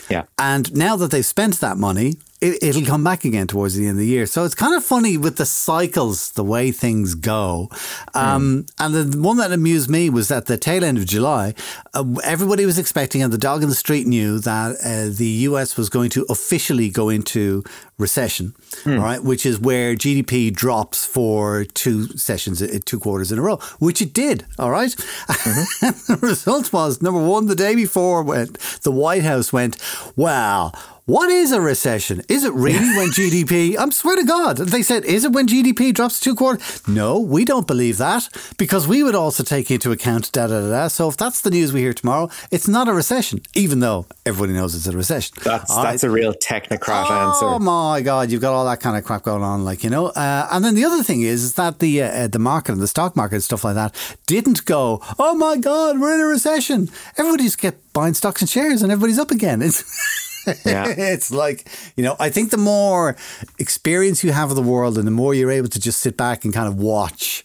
Yeah. 0.08 0.24
And 0.38 0.74
now 0.74 0.96
that 0.96 1.10
they've 1.10 1.26
spent 1.26 1.60
that 1.60 1.76
money, 1.76 2.16
it, 2.42 2.74
will 2.74 2.84
come 2.84 3.04
back 3.04 3.24
again 3.24 3.46
towards 3.46 3.76
the 3.76 3.86
end 3.86 3.92
of 3.92 3.98
the 3.98 4.06
year. 4.06 4.26
So 4.26 4.44
it's 4.44 4.54
kind 4.54 4.74
of 4.74 4.84
funny 4.84 5.16
with 5.16 5.36
the 5.36 5.46
cycles, 5.46 6.32
the 6.32 6.42
way 6.42 6.72
things 6.72 7.14
go. 7.14 7.70
Um, 8.14 8.64
mm. 8.64 8.72
And 8.78 9.12
the 9.12 9.18
one 9.18 9.36
that 9.36 9.52
amused 9.52 9.88
me 9.88 10.10
was 10.10 10.30
at 10.30 10.46
the 10.46 10.56
tail 10.56 10.82
end 10.82 10.98
of 10.98 11.06
July, 11.06 11.54
uh, 11.94 12.04
everybody 12.24 12.66
was 12.66 12.78
expecting, 12.78 13.22
and 13.22 13.32
the 13.32 13.38
dog 13.38 13.62
in 13.62 13.68
the 13.68 13.74
street 13.74 14.06
knew 14.06 14.40
that 14.40 14.76
uh, 14.84 15.16
the 15.16 15.46
US 15.48 15.76
was 15.76 15.88
going 15.88 16.10
to 16.10 16.26
officially 16.28 16.88
go 16.90 17.08
into 17.08 17.62
recession, 17.98 18.54
mm. 18.82 18.98
all 18.98 19.04
right, 19.04 19.22
which 19.22 19.46
is 19.46 19.60
where 19.60 19.94
GDP 19.94 20.52
drops 20.52 21.06
for 21.06 21.64
two 21.64 22.08
sessions, 22.16 22.60
uh, 22.60 22.78
two 22.84 22.98
quarters 22.98 23.30
in 23.30 23.38
a 23.38 23.42
row, 23.42 23.56
which 23.78 24.02
it 24.02 24.12
did, 24.12 24.44
all 24.58 24.70
right? 24.70 24.90
Mm-hmm. 24.90 26.12
the 26.12 26.26
result 26.26 26.72
was 26.72 27.00
number 27.00 27.22
one, 27.22 27.46
the 27.46 27.54
day 27.54 27.76
before, 27.76 28.22
went, 28.24 28.58
the 28.82 28.90
White 28.90 29.22
House 29.22 29.52
went, 29.52 29.76
wow 30.16 30.72
what 31.06 31.30
is 31.30 31.50
a 31.50 31.60
recession? 31.60 32.22
Is 32.28 32.44
it 32.44 32.52
really 32.52 32.96
when 32.96 33.08
GDP? 33.10 33.74
I'm 33.76 33.90
swear 33.90 34.14
to 34.14 34.24
God. 34.24 34.56
They 34.58 34.82
said, 34.82 35.04
is 35.04 35.24
it 35.24 35.32
when 35.32 35.48
GDP 35.48 35.92
drops 35.92 36.20
two 36.20 36.36
quarters? 36.36 36.86
No, 36.86 37.18
we 37.18 37.44
don't 37.44 37.66
believe 37.66 37.98
that 37.98 38.28
because 38.56 38.86
we 38.86 39.02
would 39.02 39.16
also 39.16 39.42
take 39.42 39.68
into 39.70 39.90
account 39.90 40.30
da 40.30 40.46
da 40.46 40.60
da 40.60 40.68
da. 40.68 40.88
So 40.88 41.08
if 41.08 41.16
that's 41.16 41.40
the 41.40 41.50
news 41.50 41.72
we 41.72 41.80
hear 41.80 41.92
tomorrow, 41.92 42.30
it's 42.52 42.68
not 42.68 42.86
a 42.86 42.92
recession, 42.92 43.40
even 43.54 43.80
though 43.80 44.06
everybody 44.24 44.52
knows 44.52 44.76
it's 44.76 44.86
a 44.86 44.96
recession. 44.96 45.36
That's 45.42 45.74
that's 45.74 46.04
a 46.04 46.10
real 46.10 46.34
technocrat 46.34 47.06
oh, 47.08 47.28
answer. 47.28 47.46
Oh 47.46 47.58
my 47.58 48.00
God, 48.00 48.30
you've 48.30 48.40
got 48.40 48.52
all 48.52 48.64
that 48.66 48.78
kind 48.78 48.96
of 48.96 49.02
crap 49.02 49.24
going 49.24 49.42
on, 49.42 49.64
like 49.64 49.82
you 49.82 49.90
know. 49.90 50.06
Uh, 50.06 50.46
and 50.52 50.64
then 50.64 50.76
the 50.76 50.84
other 50.84 51.02
thing 51.02 51.22
is, 51.22 51.42
is 51.42 51.54
that 51.54 51.80
the 51.80 52.02
uh, 52.02 52.28
the 52.28 52.38
market 52.38 52.72
and 52.72 52.80
the 52.80 52.86
stock 52.86 53.16
market 53.16 53.36
and 53.36 53.44
stuff 53.44 53.64
like 53.64 53.74
that 53.74 53.92
didn't 54.26 54.64
go. 54.66 55.00
Oh 55.18 55.34
my 55.34 55.56
God, 55.56 55.98
we're 55.98 56.14
in 56.14 56.20
a 56.20 56.26
recession. 56.26 56.88
Everybody 57.16 57.44
just 57.44 57.58
kept 57.58 57.92
buying 57.92 58.14
stocks 58.14 58.40
and 58.40 58.48
shares, 58.48 58.82
and 58.82 58.92
everybody's 58.92 59.18
up 59.18 59.32
again. 59.32 59.62
It's 59.62 59.82
Yeah. 60.64 60.88
it's 60.96 61.30
like, 61.30 61.68
you 61.96 62.04
know, 62.04 62.16
I 62.18 62.30
think 62.30 62.50
the 62.50 62.56
more 62.56 63.16
experience 63.58 64.24
you 64.24 64.32
have 64.32 64.50
of 64.50 64.56
the 64.56 64.62
world 64.62 64.98
and 64.98 65.06
the 65.06 65.12
more 65.12 65.34
you're 65.34 65.50
able 65.50 65.68
to 65.68 65.80
just 65.80 66.00
sit 66.00 66.16
back 66.16 66.44
and 66.44 66.52
kind 66.52 66.68
of 66.68 66.76
watch, 66.76 67.44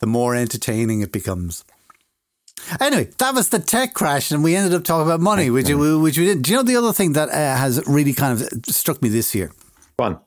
the 0.00 0.06
more 0.06 0.34
entertaining 0.34 1.00
it 1.00 1.12
becomes. 1.12 1.64
Anyway, 2.80 3.10
that 3.18 3.34
was 3.34 3.50
the 3.50 3.58
tech 3.58 3.92
crash, 3.94 4.30
and 4.30 4.42
we 4.42 4.56
ended 4.56 4.72
up 4.72 4.84
talking 4.84 5.06
about 5.06 5.20
money, 5.20 5.50
which, 5.50 5.68
which 5.68 6.18
we 6.18 6.24
did. 6.24 6.42
Do 6.42 6.50
you 6.50 6.56
know 6.56 6.62
the 6.62 6.76
other 6.76 6.92
thing 6.92 7.12
that 7.12 7.28
uh, 7.28 7.32
has 7.32 7.82
really 7.86 8.14
kind 8.14 8.40
of 8.40 8.64
struck 8.66 9.02
me 9.02 9.08
this 9.08 9.34
year? 9.34 9.52
Fun. 9.98 10.18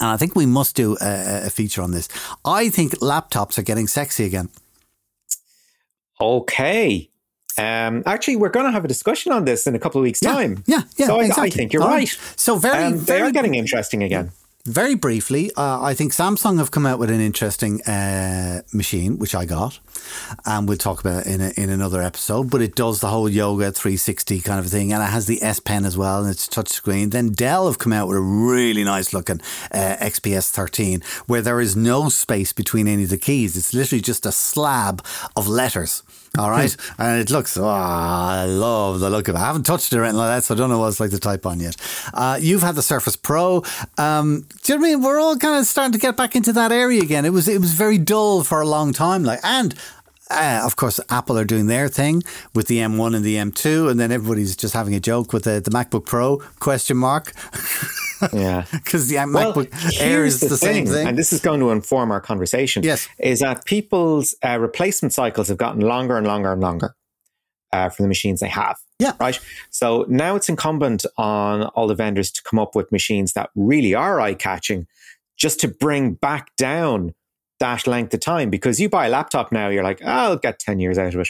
And 0.00 0.08
I 0.08 0.16
think 0.16 0.34
we 0.34 0.46
must 0.46 0.76
do 0.76 0.96
a, 1.00 1.46
a 1.46 1.50
feature 1.50 1.82
on 1.82 1.90
this. 1.90 2.08
I 2.44 2.70
think 2.70 2.92
laptops 3.00 3.58
are 3.58 3.62
getting 3.62 3.86
sexy 3.86 4.24
again. 4.24 4.48
Okay. 6.20 7.10
Um, 7.58 8.02
actually, 8.06 8.36
we're 8.36 8.48
going 8.50 8.66
to 8.66 8.72
have 8.72 8.84
a 8.84 8.88
discussion 8.88 9.32
on 9.32 9.44
this 9.44 9.66
in 9.66 9.74
a 9.74 9.78
couple 9.78 10.00
of 10.00 10.04
weeks' 10.04 10.20
time. 10.20 10.62
Yeah, 10.66 10.82
yeah. 10.96 11.06
So 11.06 11.20
exactly. 11.20 11.42
I, 11.42 11.46
I, 11.46 11.50
think 11.50 11.72
you're 11.72 11.82
right. 11.82 12.18
So 12.36 12.56
very, 12.56 12.84
um, 12.84 12.98
very, 12.98 13.20
they 13.20 13.26
are 13.26 13.32
getting 13.32 13.54
interesting 13.54 14.02
again. 14.02 14.30
Very 14.68 14.96
briefly, 14.96 15.50
uh, 15.56 15.80
I 15.80 15.94
think 15.94 16.12
Samsung 16.12 16.58
have 16.58 16.70
come 16.70 16.84
out 16.84 16.98
with 16.98 17.10
an 17.10 17.20
interesting 17.20 17.80
uh, 17.84 18.60
machine, 18.70 19.16
which 19.16 19.34
I 19.34 19.46
got, 19.46 19.78
and 20.44 20.68
we'll 20.68 20.76
talk 20.76 21.00
about 21.00 21.24
in 21.26 21.40
a, 21.40 21.52
in 21.56 21.70
another 21.70 22.02
episode. 22.02 22.50
But 22.50 22.60
it 22.60 22.74
does 22.74 23.00
the 23.00 23.06
whole 23.06 23.30
yoga 23.30 23.72
360 23.72 24.42
kind 24.42 24.60
of 24.60 24.70
thing, 24.70 24.92
and 24.92 25.02
it 25.02 25.06
has 25.06 25.24
the 25.24 25.42
S 25.42 25.58
Pen 25.58 25.86
as 25.86 25.96
well, 25.96 26.20
and 26.20 26.30
it's 26.30 26.46
touchscreen. 26.46 27.12
Then 27.12 27.30
Dell 27.30 27.66
have 27.66 27.78
come 27.78 27.94
out 27.94 28.08
with 28.08 28.18
a 28.18 28.20
really 28.20 28.84
nice 28.84 29.14
looking 29.14 29.40
uh, 29.72 29.96
XPS 30.00 30.50
13, 30.50 31.02
where 31.26 31.40
there 31.40 31.62
is 31.62 31.74
no 31.74 32.10
space 32.10 32.52
between 32.52 32.86
any 32.86 33.04
of 33.04 33.08
the 33.10 33.16
keys. 33.16 33.56
It's 33.56 33.72
literally 33.72 34.02
just 34.02 34.26
a 34.26 34.32
slab 34.32 35.02
of 35.34 35.48
letters 35.48 36.02
all 36.36 36.50
right. 36.50 36.76
and 36.98 37.20
it 37.20 37.30
looks, 37.30 37.56
oh, 37.56 37.66
I 37.66 38.44
love 38.44 39.00
the 39.00 39.08
look 39.10 39.28
of 39.28 39.34
it. 39.34 39.38
I 39.38 39.46
haven't 39.46 39.64
touched 39.64 39.92
it 39.92 39.96
or 39.96 40.04
anything 40.04 40.18
like 40.18 40.36
that, 40.36 40.44
so 40.44 40.54
I 40.54 40.58
don't 40.58 40.68
know 40.68 40.78
what 40.78 40.88
it's 40.88 41.00
like 41.00 41.10
to 41.10 41.18
type 41.18 41.46
on 41.46 41.60
yet. 41.60 41.76
Uh, 42.12 42.38
you've 42.40 42.62
had 42.62 42.74
the 42.74 42.82
Surface 42.82 43.16
Pro. 43.16 43.62
Um, 43.96 44.46
do 44.62 44.72
you 44.72 44.78
know 44.78 44.82
what 44.82 44.88
I 44.88 44.94
mean? 44.94 45.02
We're 45.02 45.20
all 45.20 45.36
kind 45.36 45.58
of 45.58 45.66
starting 45.66 45.92
to 45.92 45.98
get 45.98 46.16
back 46.16 46.36
into 46.36 46.52
that 46.52 46.72
area 46.72 47.02
again. 47.02 47.24
It 47.24 47.32
was, 47.32 47.48
it 47.48 47.60
was 47.60 47.72
very 47.72 47.98
dull 47.98 48.44
for 48.44 48.60
a 48.60 48.66
long 48.66 48.92
time. 48.92 49.24
Like, 49.24 49.40
and 49.42 49.74
uh, 50.30 50.60
of 50.64 50.76
course, 50.76 51.00
Apple 51.08 51.38
are 51.38 51.44
doing 51.44 51.66
their 51.66 51.88
thing 51.88 52.22
with 52.54 52.66
the 52.66 52.78
M1 52.78 53.16
and 53.16 53.24
the 53.24 53.36
M2, 53.36 53.90
and 53.90 53.98
then 53.98 54.12
everybody's 54.12 54.56
just 54.56 54.74
having 54.74 54.94
a 54.94 55.00
joke 55.00 55.32
with 55.32 55.44
the, 55.44 55.60
the 55.60 55.70
MacBook 55.70 56.04
Pro 56.04 56.38
question 56.58 56.96
mark. 56.96 57.32
yeah, 58.32 58.64
because 58.72 59.08
the 59.08 59.16
MacBook 59.16 59.70
well, 59.72 59.92
Air 60.00 60.24
is 60.24 60.40
the, 60.40 60.48
the 60.48 60.56
thing, 60.56 60.86
same 60.86 60.94
thing, 60.94 61.08
and 61.08 61.18
this 61.18 61.32
is 61.32 61.40
going 61.40 61.60
to 61.60 61.70
inform 61.70 62.10
our 62.10 62.20
conversation. 62.20 62.82
Yes, 62.82 63.08
is 63.18 63.40
that 63.40 63.64
people's 63.64 64.34
uh, 64.44 64.58
replacement 64.58 65.12
cycles 65.12 65.48
have 65.48 65.58
gotten 65.58 65.80
longer 65.80 66.16
and 66.16 66.26
longer 66.26 66.52
and 66.52 66.60
longer 66.60 66.94
uh, 67.72 67.88
for 67.88 68.02
the 68.02 68.08
machines 68.08 68.40
they 68.40 68.48
have. 68.48 68.76
Yeah, 68.98 69.12
right. 69.20 69.38
So 69.70 70.04
now 70.08 70.36
it's 70.36 70.48
incumbent 70.48 71.06
on 71.16 71.64
all 71.64 71.86
the 71.86 71.94
vendors 71.94 72.30
to 72.32 72.42
come 72.42 72.58
up 72.58 72.74
with 72.74 72.90
machines 72.90 73.32
that 73.34 73.50
really 73.54 73.94
are 73.94 74.20
eye 74.20 74.34
catching, 74.34 74.86
just 75.36 75.60
to 75.60 75.68
bring 75.68 76.14
back 76.14 76.54
down 76.56 77.14
that 77.60 77.86
length 77.86 78.14
of 78.14 78.20
time 78.20 78.50
because 78.50 78.80
you 78.80 78.88
buy 78.88 79.06
a 79.06 79.10
laptop 79.10 79.52
now, 79.52 79.68
you're 79.68 79.84
like, 79.84 80.00
oh, 80.02 80.08
I'll 80.08 80.36
get 80.36 80.58
10 80.58 80.80
years 80.80 80.98
out 80.98 81.14
of 81.14 81.20
it. 81.20 81.28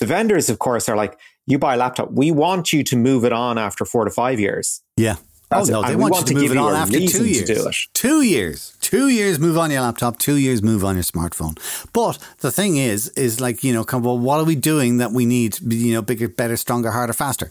The 0.00 0.06
vendors, 0.06 0.50
of 0.50 0.58
course, 0.58 0.88
are 0.88 0.96
like, 0.96 1.18
you 1.46 1.58
buy 1.58 1.74
a 1.74 1.76
laptop, 1.76 2.12
we 2.12 2.30
want 2.30 2.72
you 2.72 2.82
to 2.84 2.96
move 2.96 3.24
it 3.24 3.32
on 3.32 3.58
after 3.58 3.84
four 3.84 4.04
to 4.04 4.10
five 4.10 4.38
years. 4.38 4.82
Yeah. 4.96 5.16
Oh 5.54 5.64
no, 5.64 5.82
it. 5.82 5.88
they 5.88 5.96
want, 5.96 6.12
want 6.12 6.28
you 6.28 6.34
to 6.34 6.40
to 6.40 6.48
move 6.48 6.56
it 6.56 6.58
on 6.58 6.74
after 6.74 7.00
two 7.00 7.26
years. 7.26 7.88
Two 7.92 8.22
years. 8.22 8.76
Two 8.80 9.08
years 9.08 9.38
move 9.38 9.58
on 9.58 9.70
your 9.70 9.82
laptop, 9.82 10.18
two 10.18 10.36
years 10.36 10.62
move 10.62 10.84
on 10.84 10.96
your 10.96 11.04
smartphone. 11.04 11.58
But 11.92 12.18
the 12.38 12.50
thing 12.50 12.76
is, 12.76 13.08
is 13.10 13.40
like, 13.40 13.64
you 13.64 13.72
know, 13.72 13.84
come 13.84 14.02
well, 14.02 14.18
what 14.18 14.40
are 14.40 14.44
we 14.44 14.54
doing 14.54 14.98
that 14.98 15.12
we 15.12 15.26
need, 15.26 15.58
you 15.60 15.94
know, 15.94 16.02
bigger, 16.02 16.28
better, 16.28 16.56
stronger, 16.56 16.90
harder, 16.90 17.12
faster? 17.12 17.50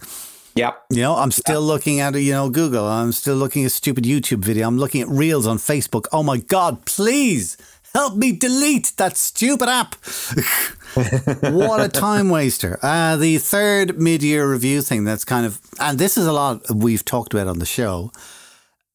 Yep. 0.55 0.83
You 0.89 1.01
know, 1.01 1.15
I'm 1.15 1.31
still 1.31 1.61
looking 1.61 2.01
at, 2.01 2.13
you 2.15 2.33
know, 2.33 2.49
Google. 2.49 2.85
I'm 2.85 3.13
still 3.13 3.35
looking 3.35 3.63
at 3.63 3.71
stupid 3.71 4.03
YouTube 4.03 4.43
video. 4.43 4.67
I'm 4.67 4.77
looking 4.77 5.01
at 5.01 5.07
reels 5.07 5.47
on 5.47 5.57
Facebook. 5.57 6.07
Oh 6.11 6.23
my 6.23 6.37
God, 6.37 6.85
please 6.85 7.55
help 7.93 8.15
me 8.15 8.31
delete 8.31 8.93
that 8.97 9.17
stupid 9.17 9.69
app. 9.69 9.95
what 11.53 11.81
a 11.81 11.87
time 11.89 12.29
waster. 12.29 12.79
Uh, 12.81 13.15
the 13.15 13.37
third 13.37 13.97
mid 13.99 14.23
year 14.23 14.49
review 14.49 14.81
thing 14.81 15.03
that's 15.03 15.25
kind 15.25 15.45
of, 15.45 15.59
and 15.79 15.97
this 15.99 16.17
is 16.17 16.25
a 16.27 16.31
lot 16.33 16.61
we've 16.73 17.05
talked 17.05 17.33
about 17.33 17.47
on 17.47 17.59
the 17.59 17.65
show 17.65 18.11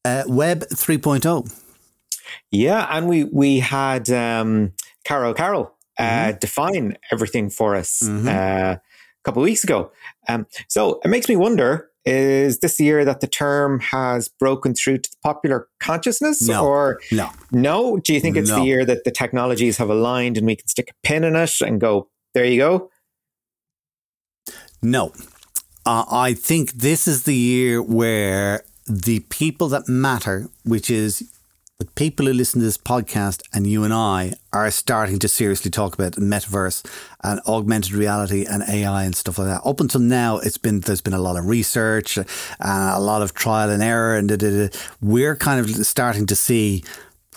uh, 0.05 0.23
Web 0.27 0.61
3.0. 0.69 1.51
Yeah, 2.51 2.87
and 2.89 3.07
we 3.07 3.23
we 3.25 3.59
had 3.59 4.09
um, 4.09 4.73
Carol 5.03 5.33
Carol 5.33 5.73
uh, 5.97 6.03
Mm-hmm. 6.03 6.37
define 6.39 6.97
everything 7.11 7.49
for 7.49 7.75
us 7.75 8.07
uh, 8.07 8.75
a 8.77 8.81
couple 9.23 9.41
of 9.41 9.45
weeks 9.45 9.63
ago. 9.63 9.91
Um, 10.29 10.45
so 10.67 10.99
it 11.03 11.07
makes 11.07 11.27
me 11.29 11.35
wonder: 11.35 11.89
Is 12.07 12.59
this 12.59 12.77
the 12.77 12.85
year 12.85 13.03
that 13.05 13.19
the 13.21 13.27
term 13.27 13.79
has 13.79 14.29
broken 14.29 14.73
through 14.73 14.99
to 14.99 15.09
the 15.09 15.17
popular 15.23 15.67
consciousness, 15.79 16.41
No. 16.47 16.65
or 16.65 16.99
No. 17.11 17.29
no? 17.51 17.97
Do 17.97 18.13
you 18.13 18.19
think 18.19 18.37
it's 18.37 18.49
No. 18.49 18.59
the 18.59 18.65
year 18.65 18.85
that 18.85 19.03
the 19.03 19.11
technologies 19.11 19.77
have 19.77 19.89
aligned 19.89 20.37
and 20.37 20.45
we 20.47 20.55
can 20.55 20.67
stick 20.67 20.89
a 20.91 21.07
pin 21.07 21.23
in 21.23 21.35
it 21.35 21.61
and 21.61 21.79
go, 21.81 22.09
"There 22.33 22.45
you 22.45 22.57
go"? 22.57 22.89
No. 24.81 25.11
Uh, 25.85 26.05
I 26.09 26.33
think 26.33 26.71
this 26.73 27.07
is 27.07 27.23
the 27.23 27.35
year 27.35 27.81
where 27.81 28.63
the 28.85 29.19
people 29.29 29.67
that 29.69 29.87
matter, 29.87 30.47
which 30.63 30.89
is 30.89 31.23
the 31.79 31.85
people 31.85 32.25
who 32.25 32.33
listen 32.33 32.59
to 32.59 32.65
this 32.65 32.77
podcast 32.77 33.43
and 33.53 33.67
you 33.67 33.83
and 33.83 33.93
I, 33.93 34.33
are 34.51 34.71
starting 34.71 35.19
to 35.19 35.27
seriously 35.27 35.69
talk 35.69 35.93
about 35.93 36.13
metaverse 36.13 36.83
and 37.23 37.39
augmented 37.45 37.91
reality 37.91 38.47
and 38.49 38.63
AI 38.67 39.03
and 39.03 39.15
stuff 39.15 39.37
like 39.37 39.47
that. 39.47 39.61
Up 39.63 39.79
until 39.79 40.01
now, 40.01 40.39
it's 40.39 40.57
been 40.57 40.79
there's 40.79 41.01
been 41.01 41.13
a 41.13 41.19
lot 41.19 41.37
of 41.37 41.45
research, 41.45 42.17
uh, 42.17 42.23
a 42.59 42.99
lot 42.99 43.21
of 43.21 43.35
trial 43.35 43.69
and 43.69 43.83
error, 43.83 44.15
and 44.15 44.27
da, 44.27 44.37
da, 44.37 44.67
da. 44.67 44.77
we're 45.01 45.35
kind 45.35 45.59
of 45.59 45.69
starting 45.85 46.25
to 46.25 46.35
see 46.35 46.83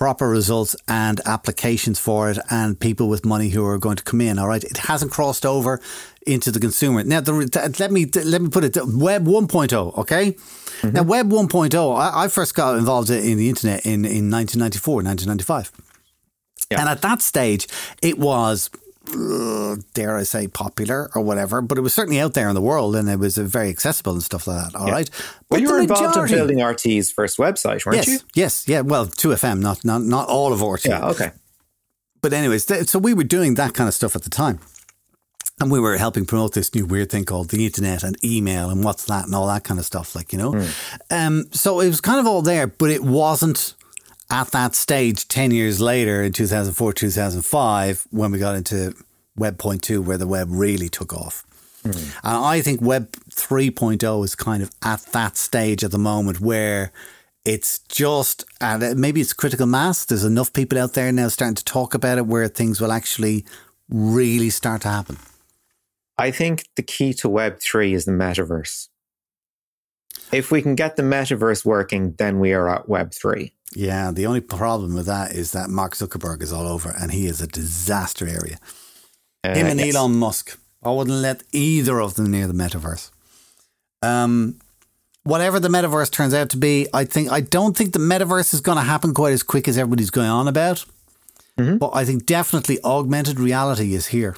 proper 0.01 0.29
results 0.31 0.75
and 0.89 1.21
applications 1.27 1.99
for 2.01 2.31
it 2.31 2.39
and 2.49 2.81
people 2.81 3.07
with 3.11 3.23
money 3.25 3.51
who 3.51 3.63
are 3.67 3.79
going 3.79 3.97
to 3.97 4.03
come 4.03 4.21
in 4.23 4.39
all 4.39 4.49
right? 4.49 4.65
It 4.65 4.79
hasn't 4.79 5.13
crossed 5.13 5.45
over 5.45 5.79
into 6.27 6.51
the 6.51 6.59
consumer. 6.59 7.05
Now 7.05 7.21
the, 7.21 7.33
let 7.79 7.93
me 7.93 8.07
let 8.25 8.41
me 8.41 8.49
put 8.49 8.65
it 8.65 8.75
web 8.87 9.27
1.0 9.27 9.99
okay? 9.99 10.33
Mm-hmm. 10.33 10.93
Now 10.97 11.03
web 11.03 11.31
1.0 11.31 11.99
I, 11.99 12.25
I 12.25 12.29
first 12.29 12.55
got 12.55 12.79
involved 12.79 13.11
in 13.11 13.37
the 13.37 13.49
internet 13.51 13.85
in, 13.85 14.07
in 14.07 14.31
1994 14.31 14.95
1995 15.03 15.71
Yeah. 16.71 16.81
and 16.81 16.89
at 16.89 17.03
that 17.03 17.21
stage 17.21 17.69
it 18.03 18.19
was 18.19 18.71
dare 19.95 20.17
I 20.17 20.23
say 20.25 20.49
popular 20.49 21.11
or 21.15 21.23
whatever 21.23 21.61
but 21.63 21.79
it 21.79 21.81
was 21.83 21.95
certainly 21.95 22.21
out 22.21 22.35
there 22.35 22.49
in 22.49 22.55
the 22.55 22.61
world 22.61 22.97
and 22.97 23.09
it 23.09 23.19
was 23.19 23.39
uh, 23.39 23.43
very 23.43 23.69
accessible 23.69 24.13
and 24.13 24.23
stuff 24.23 24.47
like 24.47 24.73
that 24.73 24.79
All 24.79 24.91
right, 24.91 25.09
Well, 25.51 25.61
you 25.61 25.69
were 25.71 25.81
involved 25.81 26.17
in 26.31 26.37
building 26.37 26.59
RTE's 26.59 27.11
first 27.13 27.39
website, 27.39 27.85
weren't 27.87 27.97
yes 27.97 28.09
you? 28.09 28.19
yes 28.35 28.69
yeah 28.69 28.81
well 28.81 29.07
2FM 29.07 29.61
not 29.61 29.85
not 29.85 30.03
not 30.03 30.29
all 30.29 30.53
of 30.53 30.63
RT 30.63 30.85
Yeah. 30.87 31.09
Okay. 31.11 31.31
but 32.23 32.33
anyways, 32.33 32.67
th- 32.67 32.89
so 32.89 32.99
we 32.99 33.15
were 33.15 33.25
doing 33.25 33.55
that 33.55 33.75
kind 33.75 33.89
of 33.89 33.95
stuff 33.95 34.15
at 34.17 34.23
the 34.23 34.31
time. 34.31 34.59
And 35.63 35.71
we 35.71 35.79
were 35.81 35.99
helping 35.99 36.25
promote 36.25 36.55
this 36.55 36.75
new 36.75 36.87
weird 36.87 37.11
thing 37.11 37.25
called 37.27 37.51
the 37.51 37.67
internet 37.67 38.03
and 38.03 38.17
email 38.25 38.71
and 38.71 38.83
what's 38.83 39.05
that 39.07 39.27
and 39.27 39.35
all 39.35 39.47
that 39.49 39.63
kind 39.63 39.79
of 39.79 39.85
stuff, 39.85 40.15
like, 40.15 40.33
you 40.33 40.39
know. 40.39 40.67
Um, 41.11 41.49
so 41.53 41.81
it 41.81 41.89
was 41.89 42.01
kind 42.01 42.19
of 42.19 42.27
all 42.27 42.41
there, 42.41 42.67
but 42.67 42.91
it 42.91 43.03
wasn't 43.05 43.75
at 44.31 44.51
that 44.53 44.75
stage 44.75 45.27
10 45.29 45.51
years 45.51 45.81
later 45.81 46.23
in 46.23 46.33
2004, 46.33 46.93
2005, 46.93 48.07
when 48.11 48.31
we 48.31 48.39
got 48.39 48.55
into 48.55 48.95
Web 49.37 49.59
0.2, 49.59 50.05
where 50.05 50.19
the 50.19 50.27
web 50.27 50.49
really 50.51 50.89
took 50.89 51.13
off. 51.13 51.45
Hmm. 51.83 51.91
And 52.23 52.45
I 52.45 52.61
think 52.61 52.81
Web 52.81 53.11
3.0 53.31 54.25
is 54.25 54.35
kind 54.35 54.63
of 54.63 54.71
at 54.83 55.01
that 55.13 55.37
stage 55.37 55.83
at 55.83 55.91
the 55.91 55.99
moment 55.99 56.41
where 56.41 56.93
it's 57.45 57.79
just, 57.89 58.45
and 58.61 59.01
maybe 59.01 59.21
it's 59.21 59.33
critical 59.33 59.67
mass. 59.67 60.05
There's 60.05 60.25
enough 60.25 60.53
people 60.53 60.79
out 60.79 60.93
there 60.93 61.11
now 61.11 61.29
starting 61.29 61.55
to 61.55 61.65
talk 61.65 61.95
about 61.95 62.19
it 62.19 62.27
where 62.27 62.49
things 62.49 62.81
will 62.81 62.93
actually 62.93 63.47
really 63.89 64.51
start 64.51 64.83
to 64.83 64.89
happen. 64.89 65.17
I 66.19 66.31
think 66.31 66.67
the 66.77 66.83
key 66.83 67.15
to 67.15 67.29
Web3 67.29 67.95
is 67.95 68.05
the 68.05 68.13
metaverse. 68.13 68.90
If 70.33 70.51
we 70.51 70.63
can 70.63 70.75
get 70.75 70.97
the 70.97 71.03
metaverse 71.03 71.65
working, 71.65 72.13
then 72.19 72.39
we 72.39 72.53
are 72.53 72.69
at 72.69 72.87
Web3. 72.87 73.53
Yeah, 73.75 74.11
the 74.11 74.27
only 74.27 74.41
problem 74.41 74.95
with 74.95 75.07
that 75.07 75.33
is 75.33 75.53
that 75.53 75.71
Mark 75.71 75.95
Zuckerberg 75.95 76.43
is 76.43 76.53
all 76.53 76.67
over 76.67 76.95
and 76.99 77.13
he 77.13 77.27
is 77.27 77.41
a 77.41 77.47
disaster 77.47 78.27
area. 78.27 78.59
Uh, 79.45 79.55
Him 79.55 79.67
and 79.67 79.81
yes. 79.81 79.95
Elon 79.95 80.17
Musk. 80.17 80.59
I 80.83 80.91
wouldn't 80.91 81.17
let 81.17 81.43
either 81.53 82.01
of 82.01 82.15
them 82.15 82.31
near 82.31 82.47
the 82.47 82.55
metaverse. 82.55 83.11
Um, 84.03 84.59
whatever 85.25 85.61
the 85.61 85.69
metaverse 85.69 86.11
turns 86.11 86.35
out 86.35 86.49
to 86.51 86.57
be, 86.57 86.89
I 86.95 87.05
think 87.05 87.31
I 87.31 87.41
don't 87.41 87.77
think 87.77 87.93
the 87.93 87.99
metaverse 87.99 88.55
is 88.55 88.61
going 88.61 88.79
to 88.79 88.85
happen 88.85 89.15
quite 89.15 89.33
as 89.33 89.43
quick 89.43 89.69
as 89.69 89.77
everybody's 89.79 90.11
going 90.11 90.29
on 90.31 90.49
about. 90.49 90.85
But 91.79 91.91
I 91.95 92.07
think 92.07 92.25
definitely 92.25 92.79
augmented 92.83 93.39
reality 93.39 93.95
is 93.95 94.07
here. 94.07 94.35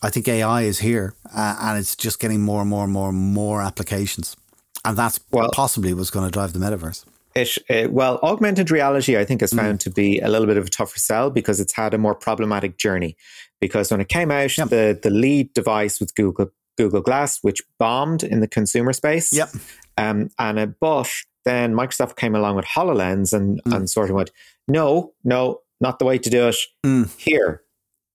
I 0.00 0.08
think 0.10 0.26
AI 0.28 0.62
is 0.62 0.78
here, 0.80 1.14
uh, 1.34 1.56
and 1.60 1.78
it's 1.78 1.94
just 1.94 2.18
getting 2.20 2.40
more 2.40 2.62
and 2.62 2.70
more 2.70 2.84
and 2.84 2.92
more 2.92 3.10
and 3.10 3.18
more 3.18 3.60
applications, 3.62 4.36
and 4.84 4.96
that's 4.96 5.20
Well- 5.30 5.50
possibly 5.52 5.94
what's 5.94 6.10
going 6.10 6.26
to 6.26 6.30
drive 6.30 6.52
the 6.52 6.58
metaverse. 6.58 7.04
It, 7.34 7.58
it, 7.68 7.92
well, 7.92 8.20
augmented 8.22 8.70
reality, 8.70 9.16
I 9.16 9.24
think, 9.24 9.40
Mm. 9.40 9.44
is 9.44 9.52
found 9.52 9.80
to 9.80 9.90
be 9.90 10.20
a 10.20 10.28
little 10.28 10.46
bit 10.46 10.56
of 10.56 10.66
a 10.66 10.70
tougher 10.70 10.98
sell 10.98 11.30
because 11.30 11.58
it's 11.58 11.72
had 11.72 11.92
a 11.92 11.98
more 11.98 12.14
problematic 12.14 12.78
journey. 12.78 13.16
Because 13.60 13.90
when 13.90 14.00
it 14.00 14.08
came 14.08 14.30
out, 14.30 14.56
Yep. 14.56 14.68
the, 14.68 14.98
the 15.02 15.10
lead 15.10 15.52
device 15.52 15.98
was 16.00 16.12
Google 16.12 16.50
Google 16.78 17.00
Glass, 17.00 17.38
which 17.42 17.60
bombed 17.78 18.22
in 18.24 18.40
the 18.40 18.48
consumer 18.48 18.92
space. 18.92 19.32
Yep. 19.32 19.48
Um, 19.96 20.30
and 20.38 20.58
uh, 20.58 20.66
but 20.80 21.08
then 21.44 21.72
Microsoft 21.74 22.16
came 22.16 22.34
along 22.36 22.56
with 22.56 22.64
HoloLens 22.66 23.32
and, 23.32 23.60
Mm. 23.64 23.76
and 23.76 23.90
sort 23.90 24.10
of 24.10 24.16
went, 24.16 24.30
no, 24.68 25.12
no, 25.24 25.60
not 25.80 25.98
the 25.98 26.04
way 26.04 26.18
to 26.18 26.30
do 26.30 26.48
it. 26.48 26.56
Mm. 26.84 27.10
Here, 27.18 27.62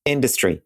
industry, 0.05 0.61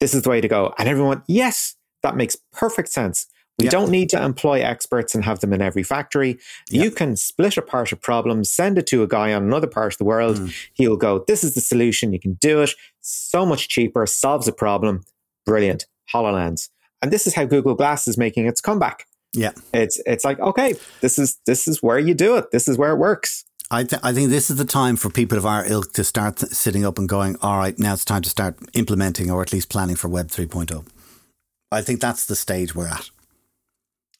this 0.00 0.14
is 0.14 0.22
the 0.22 0.30
way 0.30 0.40
to 0.40 0.48
go. 0.48 0.74
And 0.78 0.88
everyone 0.88 1.08
went, 1.10 1.22
yes, 1.28 1.74
that 2.02 2.16
makes 2.16 2.36
perfect 2.52 2.88
sense. 2.90 3.26
We 3.58 3.64
Yeah. 3.66 3.70
don't 3.70 3.90
need 3.90 4.10
to 4.10 4.22
employ 4.22 4.60
experts 4.60 5.14
and 5.14 5.24
have 5.24 5.40
them 5.40 5.52
in 5.52 5.62
every 5.62 5.82
factory. 5.82 6.38
Yeah. 6.68 6.82
You 6.84 6.90
can 6.90 7.16
split 7.16 7.56
apart 7.56 7.90
a 7.92 7.96
problem, 7.96 8.44
send 8.44 8.76
it 8.78 8.86
to 8.88 9.02
a 9.02 9.08
guy 9.08 9.32
on 9.32 9.44
another 9.44 9.66
part 9.66 9.94
of 9.94 9.98
the 9.98 10.04
world. 10.04 10.36
Mm. 10.38 10.54
He'll 10.74 10.96
go, 10.96 11.24
This 11.26 11.42
is 11.42 11.54
the 11.54 11.60
solution. 11.62 12.12
You 12.12 12.20
can 12.20 12.34
do 12.34 12.60
it. 12.62 12.70
So 13.00 13.46
much 13.46 13.68
cheaper, 13.68 14.06
solves 14.06 14.46
a 14.46 14.52
problem. 14.52 15.04
Brilliant. 15.46 15.86
HoloLens. 16.12 16.68
And 17.02 17.10
this 17.12 17.26
is 17.26 17.34
how 17.34 17.44
Google 17.46 17.74
Glass 17.74 18.06
is 18.08 18.18
making 18.18 18.46
its 18.46 18.60
comeback. 18.60 19.06
Yeah. 19.32 19.52
It's 19.72 20.00
it's 20.06 20.24
like, 20.24 20.38
okay, 20.40 20.74
this 21.00 21.18
is 21.18 21.38
this 21.46 21.68
is 21.68 21.82
where 21.82 21.98
you 21.98 22.14
do 22.14 22.36
it. 22.36 22.50
This 22.52 22.68
is 22.68 22.76
where 22.78 22.92
it 22.92 22.96
works. 22.98 23.44
I, 23.70 23.82
th- 23.82 24.00
I 24.04 24.12
think 24.12 24.30
this 24.30 24.48
is 24.48 24.56
the 24.58 24.64
time 24.64 24.94
for 24.96 25.10
people 25.10 25.36
of 25.36 25.44
our 25.44 25.66
ilk 25.66 25.92
to 25.94 26.04
start 26.04 26.36
th- 26.36 26.52
sitting 26.52 26.84
up 26.86 26.98
and 26.98 27.08
going, 27.08 27.36
all 27.42 27.58
right, 27.58 27.76
now 27.78 27.94
it's 27.94 28.04
time 28.04 28.22
to 28.22 28.30
start 28.30 28.56
implementing 28.74 29.28
or 29.28 29.42
at 29.42 29.52
least 29.52 29.68
planning 29.70 29.96
for 29.96 30.06
Web 30.08 30.28
3.0. 30.28 30.86
I 31.72 31.82
think 31.82 32.00
that's 32.00 32.26
the 32.26 32.36
stage 32.36 32.76
we're 32.76 32.86
at. 32.86 33.10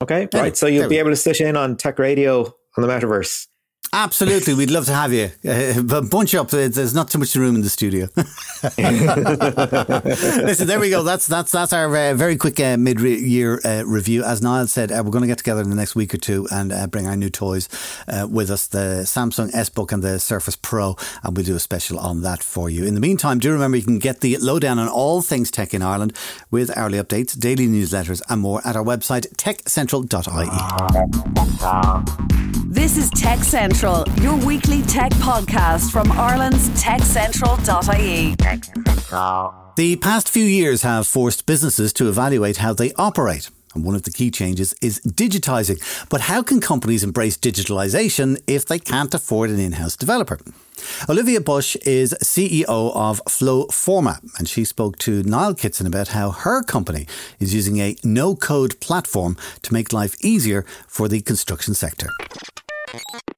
Okay. 0.03 0.29
Right. 0.35 0.57
So 0.57 0.67
you'll 0.67 0.89
be 0.89 0.99
able 0.99 1.11
to 1.11 1.17
sit 1.17 1.41
in 1.41 1.57
on 1.57 1.77
tech 1.77 1.99
radio 1.99 2.43
on 2.77 2.83
the 2.83 2.89
metaverse. 2.89 3.47
Absolutely. 3.97 4.53
We'd 4.53 4.71
love 4.71 4.85
to 4.87 4.95
have 4.95 5.13
you. 5.13 5.31
Uh, 5.57 5.81
but 5.81 6.11
bunch 6.11 6.35
up. 6.35 6.51
There's 6.51 6.93
not 6.93 7.09
too 7.09 7.19
much 7.19 7.35
room 7.35 7.55
in 7.55 7.63
the 7.63 7.71
studio. 7.71 8.09
Listen, 10.45 10.67
there 10.67 10.81
we 10.81 10.91
go. 10.91 11.03
That's 11.03 11.27
that's 11.27 11.53
that's 11.53 11.73
our 11.73 11.97
uh, 11.97 12.15
very 12.15 12.37
quick 12.37 12.61
uh, 12.61 12.77
mid-year 12.77 13.61
uh, 13.65 13.85
review. 13.87 14.25
As 14.25 14.43
Niall 14.43 14.67
said, 14.67 14.91
uh, 14.91 15.03
we're 15.05 15.13
going 15.13 15.23
to 15.23 15.29
get 15.29 15.39
together 15.39 15.63
in 15.63 15.71
the 15.71 15.77
next 15.77 15.95
week 15.95 16.13
or 16.13 16.19
two 16.19 16.47
and 16.51 16.73
uh, 16.73 16.89
bring 16.89 17.07
our 17.07 17.17
new 17.17 17.31
toys 17.31 17.69
uh, 18.09 18.27
with 18.29 18.51
us, 18.51 18.67
the 18.67 19.05
Samsung 19.05 19.55
S 19.55 19.71
Book 19.71 19.93
and 19.93 20.03
the 20.03 20.19
Surface 20.19 20.57
Pro, 20.57 20.97
and 21.23 21.37
we'll 21.37 21.47
do 21.47 21.57
a 21.57 21.61
special 21.61 21.99
on 21.99 22.23
that 22.23 22.43
for 22.43 22.69
you. 22.69 22.85
In 22.85 22.95
the 22.95 23.01
meantime, 23.01 23.39
do 23.39 23.53
remember 23.53 23.77
you 23.77 23.85
can 23.85 24.01
get 24.01 24.21
the 24.21 24.37
lowdown 24.39 24.79
on 24.79 24.89
all 24.89 25.23
things 25.23 25.51
tech 25.51 25.73
in 25.73 25.81
Ireland 25.81 26.15
with 26.51 26.77
hourly 26.77 26.99
updates, 26.99 27.39
daily 27.39 27.69
newsletters, 27.69 28.21
and 28.29 28.43
more 28.43 28.61
at 28.67 28.77
our 28.77 28.85
website 28.85 29.29
techcentral.ie. 29.37 32.37
This 32.69 32.99
is 32.99 33.09
Tech 33.11 33.45
Central, 33.45 33.86
your 33.87 34.37
weekly 34.45 34.83
tech 34.83 35.13
podcast 35.13 35.93
from 35.93 36.11
Ireland's 36.11 36.69
techcentral.ie. 36.71 38.35
The 39.77 39.97
past 39.97 40.29
few 40.29 40.45
years 40.45 40.83
have 40.83 41.07
forced 41.07 41.47
businesses 41.47 41.93
to 41.93 42.09
evaluate 42.09 42.57
how 42.57 42.73
they 42.73 42.93
operate. 42.95 43.49
And 43.77 43.85
one 43.85 43.95
of 43.95 44.03
the 44.03 44.11
key 44.11 44.33
changes 44.33 44.75
is 44.83 45.01
digitizing. 45.07 45.79
But 46.09 46.23
how 46.23 46.43
can 46.43 46.61
companies 46.61 47.05
embrace 47.05 47.37
digitalization 47.37 48.43
if 48.49 48.67
they 48.67 48.81
can't 48.81 49.15
afford 49.15 49.51
an 49.51 49.61
in 49.61 49.73
house 49.73 49.95
developer? 49.95 50.41
Olivia 51.09 51.39
Bushe 51.39 51.77
is 51.87 52.13
CEO 52.25 52.93
of 52.97 53.23
FlowForma, 53.29 54.19
and 54.37 54.49
she 54.49 54.65
spoke 54.65 54.99
to 54.99 55.23
Niall 55.23 55.55
Kitson 55.55 55.87
about 55.87 56.09
how 56.09 56.33
her 56.33 56.65
company 56.65 57.07
is 57.39 57.55
using 57.55 57.79
a 57.79 57.95
no 58.03 58.35
code 58.35 58.81
platform 58.81 59.37
to 59.63 59.73
make 59.73 59.93
life 59.93 60.17
easier 60.25 60.65
for 60.89 61.07
the 61.07 61.21
construction 61.21 61.73
sector. 61.73 62.09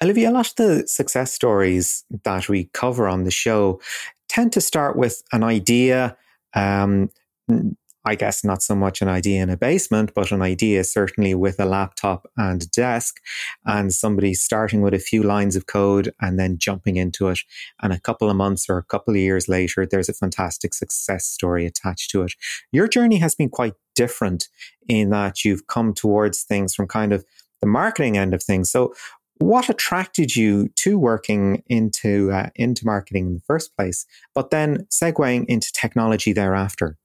Olivia, 0.02 0.30
a 0.30 0.32
lot 0.32 0.48
of 0.48 0.56
the 0.56 0.86
success 0.86 1.32
stories 1.32 2.04
that 2.24 2.48
we 2.48 2.70
cover 2.72 3.08
on 3.08 3.24
the 3.24 3.30
show 3.30 3.80
tend 4.28 4.52
to 4.52 4.60
start 4.60 4.96
with 4.96 5.22
an 5.32 5.42
idea. 5.42 6.16
Um, 6.54 7.10
I 8.04 8.14
guess 8.14 8.44
not 8.44 8.62
so 8.62 8.74
much 8.74 9.02
an 9.02 9.08
idea 9.08 9.42
in 9.42 9.50
a 9.50 9.56
basement, 9.56 10.12
but 10.14 10.32
an 10.32 10.40
idea 10.40 10.84
certainly 10.84 11.34
with 11.34 11.60
a 11.60 11.66
laptop 11.66 12.26
and 12.36 12.70
desk, 12.70 13.20
and 13.66 13.92
somebody 13.92 14.32
starting 14.34 14.80
with 14.80 14.94
a 14.94 14.98
few 14.98 15.22
lines 15.22 15.56
of 15.56 15.66
code 15.66 16.14
and 16.20 16.38
then 16.38 16.56
jumping 16.58 16.96
into 16.96 17.28
it. 17.28 17.40
And 17.82 17.92
a 17.92 18.00
couple 18.00 18.30
of 18.30 18.36
months 18.36 18.66
or 18.70 18.78
a 18.78 18.84
couple 18.84 19.12
of 19.12 19.20
years 19.20 19.48
later, 19.48 19.84
there's 19.84 20.08
a 20.08 20.14
fantastic 20.14 20.72
success 20.74 21.26
story 21.26 21.66
attached 21.66 22.10
to 22.12 22.22
it. 22.22 22.32
Your 22.72 22.88
journey 22.88 23.18
has 23.18 23.34
been 23.34 23.50
quite 23.50 23.74
different 23.94 24.48
in 24.88 25.10
that 25.10 25.44
you've 25.44 25.66
come 25.66 25.92
towards 25.92 26.44
things 26.44 26.74
from 26.74 26.86
kind 26.86 27.12
of 27.12 27.24
the 27.60 27.66
marketing 27.66 28.16
end 28.16 28.34
of 28.34 28.42
things. 28.42 28.70
So, 28.70 28.94
what 29.38 29.68
attracted 29.68 30.34
you 30.36 30.68
to 30.76 30.98
working 30.98 31.62
into 31.68 32.30
uh, 32.32 32.50
into 32.54 32.84
marketing 32.84 33.26
in 33.28 33.34
the 33.34 33.40
first 33.40 33.76
place, 33.76 34.06
but 34.34 34.50
then 34.50 34.86
segueing 34.90 35.46
into 35.46 35.72
technology 35.72 36.32
thereafter? 36.32 36.96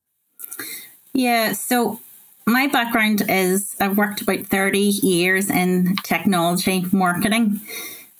Yeah, 1.13 1.53
so 1.53 1.99
my 2.45 2.67
background 2.67 3.23
is 3.29 3.75
I've 3.79 3.97
worked 3.97 4.21
about 4.21 4.45
30 4.47 4.79
years 4.79 5.49
in 5.49 5.95
technology 6.03 6.85
marketing, 6.91 7.61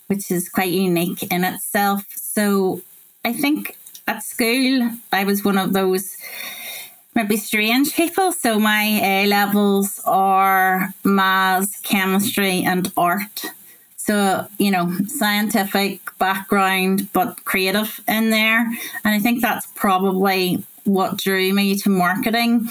which 0.08 0.32
is 0.32 0.48
quite 0.48 0.72
unique 0.72 1.24
in 1.32 1.44
itself. 1.44 2.06
So 2.16 2.82
I 3.26 3.34
think 3.34 3.78
at 4.08 4.24
school 4.24 4.92
I 5.12 5.24
was 5.24 5.44
one 5.44 5.58
of 5.58 5.74
those 5.74 6.18
maybe 7.16 7.38
strange 7.38 7.96
people. 7.96 8.32
So 8.32 8.60
my 8.60 9.00
A 9.04 9.26
levels 9.28 10.00
are 10.06 10.94
maths, 11.04 11.80
chemistry, 11.82 12.64
and 12.64 12.92
art. 12.98 13.46
So, 14.06 14.46
you 14.60 14.70
know, 14.70 14.94
scientific 15.08 16.02
background, 16.20 17.08
but 17.14 17.46
creative 17.46 18.02
in 18.06 18.32
there. 18.32 18.60
And 18.60 19.16
I 19.16 19.20
think 19.20 19.42
that's 19.42 19.66
probably 19.76 20.62
what 20.84 21.16
drew 21.16 21.54
me 21.54 21.78
to 21.78 21.90
marketing. 21.90 22.68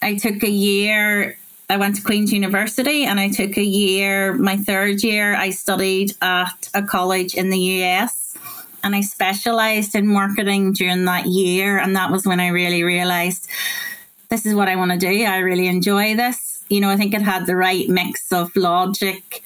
I 0.00 0.14
took 0.14 0.44
a 0.44 0.48
year, 0.48 1.38
I 1.68 1.76
went 1.76 1.96
to 1.96 2.02
Queen's 2.02 2.32
University 2.32 3.04
and 3.04 3.18
I 3.18 3.30
took 3.30 3.56
a 3.56 3.64
year, 3.64 4.34
my 4.34 4.56
third 4.58 5.02
year, 5.02 5.34
I 5.34 5.50
studied 5.50 6.14
at 6.22 6.68
a 6.72 6.84
college 6.84 7.34
in 7.34 7.50
the 7.50 7.58
US 7.58 8.38
and 8.84 8.94
I 8.94 9.00
specialized 9.00 9.96
in 9.96 10.06
marketing 10.06 10.72
during 10.74 11.04
that 11.06 11.26
year. 11.26 11.78
And 11.78 11.96
that 11.96 12.12
was 12.12 12.24
when 12.24 12.38
I 12.38 12.46
really 12.50 12.84
realized 12.84 13.48
this 14.28 14.46
is 14.46 14.54
what 14.54 14.68
I 14.68 14.76
want 14.76 14.92
to 14.92 14.98
do. 14.98 15.24
I 15.24 15.38
really 15.38 15.66
enjoy 15.66 16.14
this. 16.14 16.62
You 16.68 16.80
know, 16.80 16.90
I 16.90 16.96
think 16.96 17.12
it 17.12 17.22
had 17.22 17.46
the 17.46 17.56
right 17.56 17.88
mix 17.88 18.30
of 18.30 18.54
logic 18.54 19.42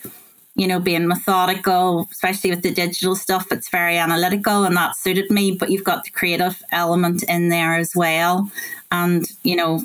you 0.60 0.66
know, 0.66 0.78
being 0.78 1.08
methodical, 1.08 2.06
especially 2.12 2.50
with 2.50 2.60
the 2.60 2.70
digital 2.70 3.16
stuff, 3.16 3.50
it's 3.50 3.70
very 3.70 3.96
analytical 3.96 4.64
and 4.64 4.76
that 4.76 4.94
suited 4.94 5.30
me. 5.30 5.52
But 5.52 5.70
you've 5.70 5.84
got 5.84 6.04
the 6.04 6.10
creative 6.10 6.62
element 6.70 7.22
in 7.22 7.48
there 7.48 7.76
as 7.76 7.96
well. 7.96 8.50
And, 8.92 9.24
you 9.42 9.56
know, 9.56 9.84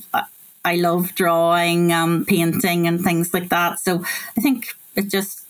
I 0.66 0.76
love 0.76 1.16
drawing, 1.16 1.94
um, 1.94 2.26
painting, 2.26 2.88
and 2.88 3.02
things 3.02 3.34
like 3.34 3.48
that. 3.48 3.80
So 3.80 4.04
I 4.38 4.42
think 4.42 4.76
it 4.98 5.08
just, 5.08 5.46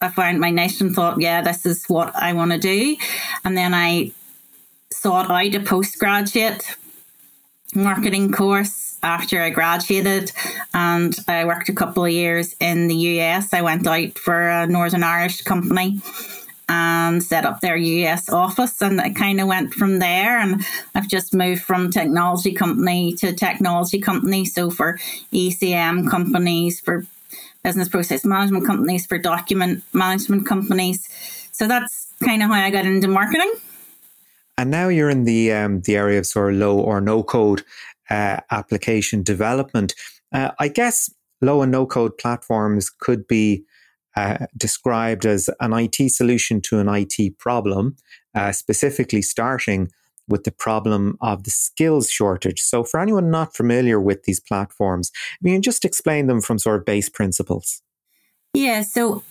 I 0.00 0.08
found 0.08 0.40
my 0.40 0.48
niche 0.48 0.80
and 0.80 0.94
thought, 0.94 1.20
yeah, 1.20 1.42
this 1.42 1.66
is 1.66 1.84
what 1.84 2.16
I 2.16 2.32
want 2.32 2.52
to 2.52 2.58
do. 2.58 2.96
And 3.44 3.54
then 3.54 3.74
I 3.74 4.12
sought 4.90 5.30
out 5.30 5.54
a 5.54 5.60
postgraduate 5.60 6.64
marketing 7.74 8.32
course 8.32 8.91
after 9.02 9.40
I 9.42 9.50
graduated 9.50 10.32
and 10.74 11.16
I 11.28 11.44
worked 11.44 11.68
a 11.68 11.74
couple 11.74 12.04
of 12.04 12.10
years 12.10 12.54
in 12.60 12.88
the 12.88 12.94
US. 12.94 13.52
I 13.52 13.62
went 13.62 13.86
out 13.86 14.18
for 14.18 14.48
a 14.48 14.66
Northern 14.66 15.02
Irish 15.02 15.42
company 15.42 16.00
and 16.68 17.22
set 17.22 17.44
up 17.44 17.60
their 17.60 17.76
US 17.76 18.28
office 18.28 18.80
and 18.80 19.00
I 19.00 19.10
kind 19.10 19.40
of 19.40 19.48
went 19.48 19.74
from 19.74 19.98
there. 19.98 20.38
And 20.38 20.64
I've 20.94 21.08
just 21.08 21.34
moved 21.34 21.62
from 21.62 21.90
technology 21.90 22.52
company 22.52 23.14
to 23.14 23.32
technology 23.32 24.00
company. 24.00 24.44
So 24.44 24.70
for 24.70 24.98
ECM 25.32 26.08
companies 26.08 26.80
for 26.80 27.04
business 27.62 27.88
process 27.88 28.24
management 28.24 28.66
companies 28.66 29.06
for 29.06 29.18
document 29.18 29.82
management 29.92 30.46
companies. 30.46 31.08
So 31.52 31.68
that's 31.68 32.12
kind 32.24 32.42
of 32.42 32.48
how 32.48 32.54
I 32.54 32.70
got 32.70 32.86
into 32.86 33.08
marketing. 33.08 33.52
And 34.58 34.70
now 34.70 34.88
you're 34.88 35.10
in 35.10 35.24
the 35.24 35.52
um, 35.52 35.80
the 35.80 35.96
area 35.96 36.18
of 36.18 36.26
sort 36.26 36.52
of 36.52 36.60
low 36.60 36.78
or 36.78 37.00
no 37.00 37.22
code 37.22 37.64
uh, 38.12 38.40
application 38.50 39.22
development. 39.22 39.94
Uh, 40.32 40.50
I 40.58 40.68
guess 40.68 41.10
low 41.40 41.62
and 41.62 41.72
no 41.72 41.86
code 41.86 42.18
platforms 42.18 42.90
could 42.90 43.26
be 43.26 43.64
uh, 44.16 44.46
described 44.56 45.24
as 45.24 45.48
an 45.60 45.72
IT 45.72 46.10
solution 46.10 46.60
to 46.60 46.78
an 46.78 46.88
IT 46.88 47.38
problem, 47.38 47.96
uh, 48.34 48.52
specifically 48.52 49.22
starting 49.22 49.90
with 50.28 50.44
the 50.44 50.52
problem 50.52 51.16
of 51.22 51.44
the 51.44 51.50
skills 51.50 52.10
shortage. 52.10 52.60
So, 52.60 52.84
for 52.84 53.00
anyone 53.00 53.30
not 53.30 53.56
familiar 53.56 53.98
with 53.98 54.24
these 54.24 54.40
platforms, 54.40 55.10
I 55.34 55.38
mean, 55.40 55.62
just 55.62 55.84
explain 55.84 56.26
them 56.26 56.42
from 56.42 56.58
sort 56.58 56.80
of 56.80 56.84
base 56.84 57.08
principles. 57.08 57.82
Yeah, 58.52 58.82
so 58.82 59.24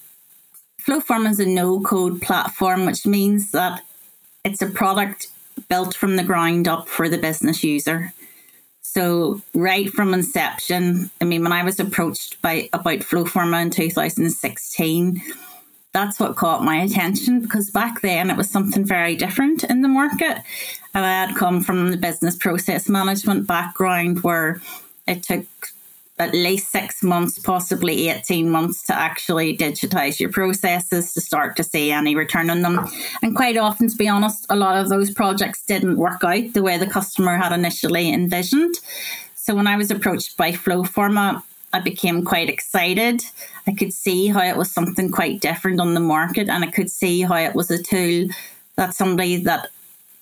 FlowForma 0.85 1.29
is 1.29 1.39
a 1.39 1.45
no 1.45 1.79
code 1.81 2.21
platform, 2.21 2.87
which 2.87 3.05
means 3.05 3.51
that 3.51 3.83
it's 4.43 4.63
a 4.63 4.67
product 4.67 5.27
built 5.69 5.93
from 5.95 6.15
the 6.15 6.23
ground 6.23 6.67
up 6.67 6.89
for 6.89 7.07
the 7.07 7.19
business 7.19 7.63
user. 7.63 8.13
So 8.93 9.41
right 9.53 9.89
from 9.89 10.13
inception, 10.13 11.11
I 11.21 11.23
mean, 11.23 11.43
when 11.43 11.53
I 11.53 11.63
was 11.63 11.79
approached 11.79 12.41
by 12.41 12.67
about 12.73 12.99
FlowForma 12.99 13.61
in 13.61 13.69
2016, 13.69 15.21
that's 15.93 16.19
what 16.19 16.35
caught 16.35 16.65
my 16.65 16.81
attention 16.81 17.39
because 17.39 17.69
back 17.69 18.01
then 18.01 18.29
it 18.29 18.35
was 18.35 18.49
something 18.49 18.83
very 18.83 19.15
different 19.15 19.63
in 19.63 19.81
the 19.81 19.87
market. 19.87 20.39
And 20.93 21.05
I 21.05 21.25
had 21.25 21.37
come 21.37 21.61
from 21.61 21.91
the 21.91 21.95
business 21.95 22.35
process 22.35 22.89
management 22.89 23.47
background 23.47 24.23
where 24.23 24.59
it 25.07 25.23
took 25.23 25.45
at 26.21 26.33
least 26.33 26.71
six 26.71 27.03
months, 27.03 27.39
possibly 27.39 28.09
18 28.09 28.49
months 28.49 28.83
to 28.83 28.97
actually 28.97 29.57
digitize 29.57 30.19
your 30.19 30.31
processes 30.31 31.13
to 31.13 31.21
start 31.21 31.55
to 31.57 31.63
see 31.63 31.91
any 31.91 32.15
return 32.15 32.49
on 32.49 32.61
them. 32.61 32.87
And 33.21 33.35
quite 33.35 33.57
often, 33.57 33.89
to 33.89 33.97
be 33.97 34.07
honest, 34.07 34.45
a 34.49 34.55
lot 34.55 34.77
of 34.77 34.89
those 34.89 35.11
projects 35.11 35.63
didn't 35.63 35.97
work 35.97 36.23
out 36.23 36.53
the 36.53 36.63
way 36.63 36.77
the 36.77 36.87
customer 36.87 37.35
had 37.37 37.51
initially 37.51 38.13
envisioned. 38.13 38.75
So 39.35 39.55
when 39.55 39.67
I 39.67 39.75
was 39.75 39.91
approached 39.91 40.37
by 40.37 40.51
FlowForma, 40.51 41.43
I 41.73 41.79
became 41.79 42.23
quite 42.23 42.49
excited. 42.49 43.23
I 43.65 43.73
could 43.73 43.93
see 43.93 44.27
how 44.27 44.41
it 44.41 44.57
was 44.57 44.71
something 44.71 45.09
quite 45.09 45.41
different 45.41 45.79
on 45.79 45.93
the 45.93 45.99
market, 45.99 46.49
and 46.49 46.63
I 46.63 46.71
could 46.71 46.89
see 46.89 47.21
how 47.21 47.35
it 47.35 47.55
was 47.55 47.71
a 47.71 47.81
tool 47.81 48.27
that 48.75 48.93
somebody 48.93 49.37
that 49.43 49.69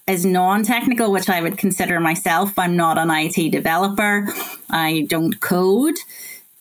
is 0.10 0.26
non-technical, 0.26 1.12
which 1.12 1.30
I 1.30 1.42
would 1.42 1.58
consider 1.58 2.00
myself. 2.00 2.58
I'm 2.58 2.76
not 2.76 2.98
an 2.98 3.12
IT 3.12 3.52
developer. 3.52 4.28
I 4.70 5.06
don't 5.08 5.40
code, 5.40 5.96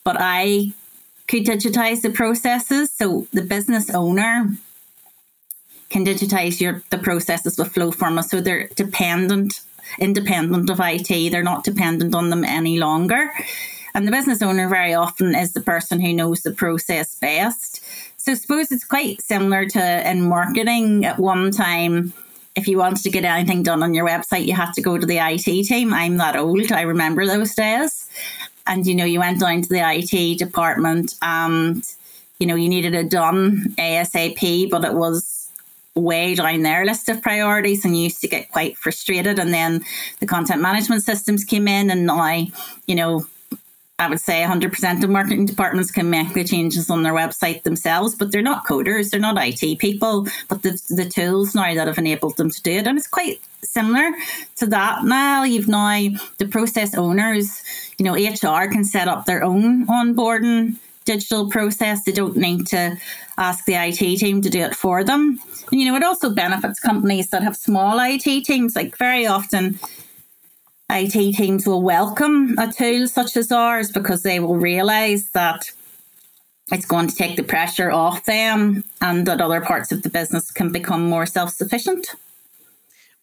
but 0.04 0.16
I 0.18 0.72
could 1.26 1.44
digitize 1.44 2.02
the 2.02 2.10
processes. 2.10 2.92
So 2.92 3.26
the 3.32 3.42
business 3.42 3.90
owner 3.90 4.50
can 5.88 6.04
digitize 6.04 6.60
your 6.60 6.82
the 6.90 6.98
processes 6.98 7.56
with 7.56 7.72
FlowForma. 7.72 8.24
So 8.24 8.40
they're 8.40 8.68
dependent, 8.68 9.60
independent 9.98 10.68
of 10.68 10.80
IT. 10.82 11.30
They're 11.30 11.42
not 11.42 11.64
dependent 11.64 12.14
on 12.14 12.28
them 12.30 12.44
any 12.44 12.78
longer. 12.78 13.30
And 13.94 14.06
the 14.06 14.12
business 14.12 14.42
owner 14.42 14.68
very 14.68 14.92
often 14.92 15.34
is 15.34 15.54
the 15.54 15.62
person 15.62 16.00
who 16.00 16.12
knows 16.12 16.42
the 16.42 16.52
process 16.52 17.14
best. 17.14 17.82
So 18.18 18.34
suppose 18.34 18.70
it's 18.70 18.84
quite 18.84 19.22
similar 19.22 19.64
to 19.66 20.10
in 20.10 20.28
marketing 20.28 21.06
at 21.06 21.18
one 21.18 21.50
time 21.50 22.12
if 22.58 22.66
you 22.66 22.76
wanted 22.76 23.02
to 23.04 23.10
get 23.10 23.24
anything 23.24 23.62
done 23.62 23.84
on 23.84 23.94
your 23.94 24.06
website, 24.06 24.44
you 24.44 24.52
had 24.52 24.72
to 24.72 24.82
go 24.82 24.98
to 24.98 25.06
the 25.06 25.18
IT 25.18 25.64
team. 25.66 25.94
I'm 25.94 26.16
that 26.16 26.36
old. 26.36 26.72
I 26.72 26.82
remember 26.82 27.24
those 27.24 27.54
days. 27.54 28.10
And, 28.66 28.84
you 28.84 28.96
know, 28.96 29.04
you 29.04 29.20
went 29.20 29.40
down 29.40 29.62
to 29.62 29.68
the 29.68 29.80
IT 29.80 30.38
department 30.38 31.14
and, 31.22 31.82
you 32.40 32.46
know, 32.46 32.56
you 32.56 32.68
needed 32.68 32.94
it 32.94 33.10
done 33.10 33.74
ASAP, 33.78 34.70
but 34.70 34.84
it 34.84 34.92
was 34.92 35.48
way 35.94 36.34
down 36.34 36.62
their 36.62 36.84
list 36.84 37.08
of 37.08 37.22
priorities 37.22 37.84
and 37.84 37.96
you 37.96 38.04
used 38.04 38.20
to 38.20 38.28
get 38.28 38.50
quite 38.50 38.76
frustrated. 38.76 39.38
And 39.38 39.54
then 39.54 39.84
the 40.18 40.26
content 40.26 40.60
management 40.60 41.04
systems 41.04 41.44
came 41.44 41.68
in 41.68 41.90
and 41.90 42.06
now, 42.06 42.44
you 42.86 42.94
know, 42.96 43.26
I 44.00 44.08
would 44.08 44.20
say 44.20 44.42
100% 44.46 45.02
of 45.02 45.10
marketing 45.10 45.46
departments 45.46 45.90
can 45.90 46.08
make 46.08 46.32
the 46.32 46.44
changes 46.44 46.88
on 46.88 47.02
their 47.02 47.12
website 47.12 47.64
themselves, 47.64 48.14
but 48.14 48.30
they're 48.30 48.42
not 48.42 48.64
coders, 48.64 49.10
they're 49.10 49.18
not 49.18 49.36
IT 49.36 49.80
people, 49.80 50.28
but 50.48 50.62
the, 50.62 50.80
the 50.88 51.08
tools 51.08 51.54
now 51.54 51.74
that 51.74 51.88
have 51.88 51.98
enabled 51.98 52.36
them 52.36 52.50
to 52.50 52.62
do 52.62 52.70
it. 52.72 52.86
And 52.86 52.96
it's 52.96 53.08
quite 53.08 53.40
similar 53.64 54.12
to 54.56 54.66
that 54.66 55.04
now. 55.04 55.42
You've 55.42 55.66
now 55.66 56.10
the 56.36 56.46
process 56.46 56.94
owners, 56.94 57.60
you 57.98 58.04
know, 58.04 58.14
HR 58.14 58.70
can 58.70 58.84
set 58.84 59.08
up 59.08 59.26
their 59.26 59.42
own 59.42 59.86
onboarding 59.88 60.76
digital 61.04 61.48
process. 61.50 62.04
They 62.04 62.12
don't 62.12 62.36
need 62.36 62.68
to 62.68 62.96
ask 63.36 63.64
the 63.64 63.74
IT 63.74 64.18
team 64.18 64.42
to 64.42 64.50
do 64.50 64.60
it 64.60 64.76
for 64.76 65.02
them. 65.02 65.40
And, 65.72 65.80
you 65.80 65.90
know, 65.90 65.96
it 65.96 66.04
also 66.04 66.30
benefits 66.30 66.78
companies 66.78 67.30
that 67.30 67.42
have 67.42 67.56
small 67.56 67.98
IT 67.98 68.44
teams. 68.44 68.76
Like 68.76 68.96
very 68.96 69.26
often, 69.26 69.80
IT 70.90 71.36
teams 71.36 71.66
will 71.66 71.82
welcome 71.82 72.58
a 72.58 72.72
tool 72.72 73.06
such 73.06 73.36
as 73.36 73.52
ours 73.52 73.92
because 73.92 74.22
they 74.22 74.40
will 74.40 74.56
realize 74.56 75.30
that 75.30 75.70
it's 76.72 76.86
going 76.86 77.08
to 77.08 77.14
take 77.14 77.36
the 77.36 77.42
pressure 77.42 77.90
off 77.90 78.24
them 78.24 78.84
and 79.00 79.26
that 79.26 79.40
other 79.40 79.60
parts 79.60 79.92
of 79.92 80.02
the 80.02 80.10
business 80.10 80.50
can 80.50 80.72
become 80.72 81.08
more 81.08 81.26
self 81.26 81.50
sufficient. 81.50 82.14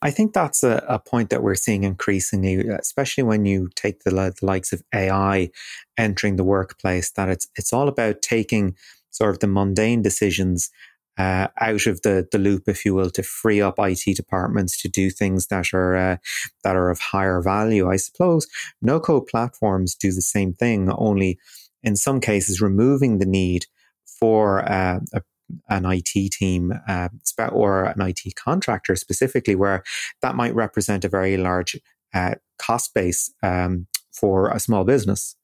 I 0.01 0.11
think 0.11 0.33
that's 0.33 0.63
a, 0.63 0.83
a, 0.87 0.99
point 0.99 1.31
that 1.31 1.41
we're 1.41 1.55
seeing 1.55 1.83
increasingly, 1.83 2.67
especially 2.67 3.23
when 3.23 3.45
you 3.45 3.69
take 3.75 4.03
the, 4.03 4.11
the, 4.11 4.45
likes 4.45 4.71
of 4.71 4.83
AI 4.93 5.49
entering 5.97 6.35
the 6.35 6.43
workplace, 6.43 7.09
that 7.11 7.29
it's 7.29 7.47
it's 7.55 7.73
all 7.73 7.87
about 7.87 8.21
taking 8.21 8.75
sort 9.09 9.31
of 9.31 9.39
the 9.39 9.47
mundane 9.47 10.03
decisions 10.03 10.69
uh, 11.17 11.47
out 11.59 11.85
of 11.85 12.01
the, 12.01 12.27
the 12.31 12.37
loop, 12.37 12.63
if 12.67 12.85
you 12.85 12.93
will, 12.93 13.09
to 13.11 13.23
free 13.23 13.61
up 13.61 13.75
IT 13.77 14.15
departments 14.15 14.81
to 14.81 14.89
do 14.89 15.09
things 15.09 15.47
that 15.47 15.73
are 15.73 15.95
uh, 15.95 16.17
that 16.63 16.75
are 16.75 16.89
of 16.89 16.99
higher 16.99 17.41
value. 17.41 17.89
I 17.89 17.95
suppose 17.97 18.47
no 18.81 18.99
code 18.99 19.27
platforms 19.27 19.95
do 19.95 20.11
the 20.11 20.21
same 20.21 20.53
thing, 20.53 20.89
only 20.91 21.39
in 21.83 21.95
some 21.95 22.19
cases 22.19 22.61
removing 22.61 23.19
the 23.19 23.25
need 23.25 23.65
for 24.05 24.69
uh, 24.69 24.99
a 25.13 25.21
an 25.69 25.85
IT 25.85 26.31
team 26.31 26.73
uh, 26.87 27.09
or 27.51 27.83
an 27.83 28.01
IT 28.01 28.35
contractor 28.35 28.95
specifically, 28.95 29.55
where 29.55 29.83
that 30.21 30.35
might 30.35 30.55
represent 30.55 31.05
a 31.05 31.09
very 31.09 31.37
large 31.37 31.79
uh, 32.13 32.35
cost 32.57 32.93
base 32.93 33.31
um, 33.43 33.87
for 34.11 34.49
a 34.49 34.59
small 34.59 34.83
business. 34.83 35.35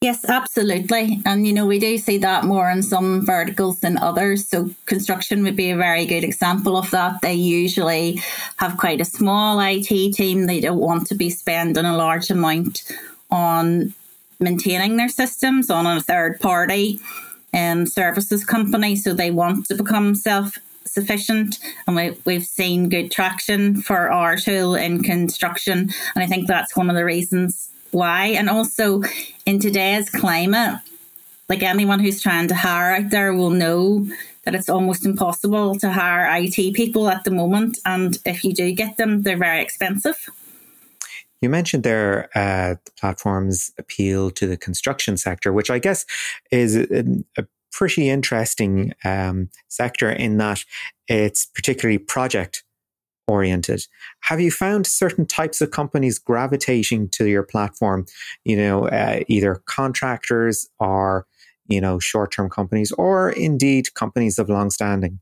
Yes, 0.00 0.24
absolutely. 0.24 1.20
And, 1.26 1.44
you 1.44 1.52
know, 1.52 1.66
we 1.66 1.80
do 1.80 1.98
see 1.98 2.18
that 2.18 2.44
more 2.44 2.70
in 2.70 2.84
some 2.84 3.26
verticals 3.26 3.80
than 3.80 3.98
others. 3.98 4.46
So, 4.46 4.70
construction 4.86 5.42
would 5.42 5.56
be 5.56 5.70
a 5.70 5.76
very 5.76 6.06
good 6.06 6.22
example 6.22 6.76
of 6.76 6.92
that. 6.92 7.20
They 7.20 7.34
usually 7.34 8.22
have 8.58 8.76
quite 8.76 9.00
a 9.00 9.04
small 9.04 9.58
IT 9.60 9.88
team. 10.12 10.46
They 10.46 10.60
don't 10.60 10.78
want 10.78 11.08
to 11.08 11.16
be 11.16 11.30
spending 11.30 11.84
a 11.84 11.96
large 11.96 12.30
amount 12.30 12.84
on 13.32 13.92
maintaining 14.38 14.98
their 14.98 15.08
systems 15.08 15.68
on 15.68 15.84
a 15.84 16.00
third 16.00 16.38
party 16.38 17.00
um, 17.52 17.84
services 17.84 18.44
company. 18.44 18.94
So, 18.94 19.14
they 19.14 19.32
want 19.32 19.66
to 19.66 19.74
become 19.74 20.14
self 20.14 20.58
sufficient 20.84 21.58
and 21.86 21.96
we, 21.96 22.16
we've 22.24 22.46
seen 22.46 22.88
good 22.88 23.10
traction 23.10 23.82
for 23.82 24.10
our 24.10 24.36
tool 24.36 24.74
in 24.74 25.02
construction 25.02 25.90
and 26.14 26.24
i 26.24 26.26
think 26.26 26.46
that's 26.46 26.74
one 26.74 26.88
of 26.88 26.96
the 26.96 27.04
reasons 27.04 27.68
why. 27.90 28.26
And 28.28 28.48
also 28.48 29.02
in 29.46 29.58
today's 29.58 30.10
climate, 30.10 30.80
like 31.48 31.62
anyone 31.62 32.00
who's 32.00 32.20
trying 32.20 32.48
to 32.48 32.54
hire 32.54 32.96
out 32.96 33.10
there 33.10 33.32
will 33.34 33.50
know 33.50 34.06
that 34.44 34.54
it's 34.54 34.68
almost 34.68 35.04
impossible 35.04 35.78
to 35.78 35.90
hire 35.90 36.26
IT 36.42 36.74
people 36.74 37.08
at 37.08 37.24
the 37.24 37.30
moment. 37.30 37.78
And 37.84 38.18
if 38.24 38.44
you 38.44 38.54
do 38.54 38.72
get 38.72 38.96
them, 38.96 39.22
they're 39.22 39.36
very 39.36 39.62
expensive. 39.62 40.28
You 41.40 41.48
mentioned 41.48 41.84
there 41.84 42.28
uh, 42.34 42.76
platform's 42.98 43.72
appeal 43.78 44.30
to 44.32 44.46
the 44.46 44.56
construction 44.56 45.16
sector, 45.16 45.52
which 45.52 45.70
I 45.70 45.78
guess 45.78 46.04
is 46.50 46.76
a, 46.76 47.04
a 47.36 47.46
pretty 47.70 48.08
interesting 48.08 48.92
um, 49.04 49.50
sector 49.68 50.10
in 50.10 50.38
that 50.38 50.64
it's 51.06 51.46
particularly 51.46 51.98
project 51.98 52.64
oriented. 53.28 53.82
Have 54.22 54.40
you 54.40 54.50
found 54.50 54.86
certain 54.86 55.26
types 55.26 55.60
of 55.60 55.70
companies 55.70 56.18
gravitating 56.18 57.10
to 57.10 57.26
your 57.26 57.44
platform? 57.44 58.06
You 58.44 58.56
know, 58.56 58.88
uh, 58.88 59.20
either 59.28 59.62
contractors 59.66 60.68
or 60.80 61.26
you 61.68 61.80
know 61.80 61.98
short-term 61.98 62.50
companies, 62.50 62.90
or 62.92 63.30
indeed 63.30 63.94
companies 63.94 64.38
of 64.38 64.48
long 64.48 64.70
standing. 64.70 65.20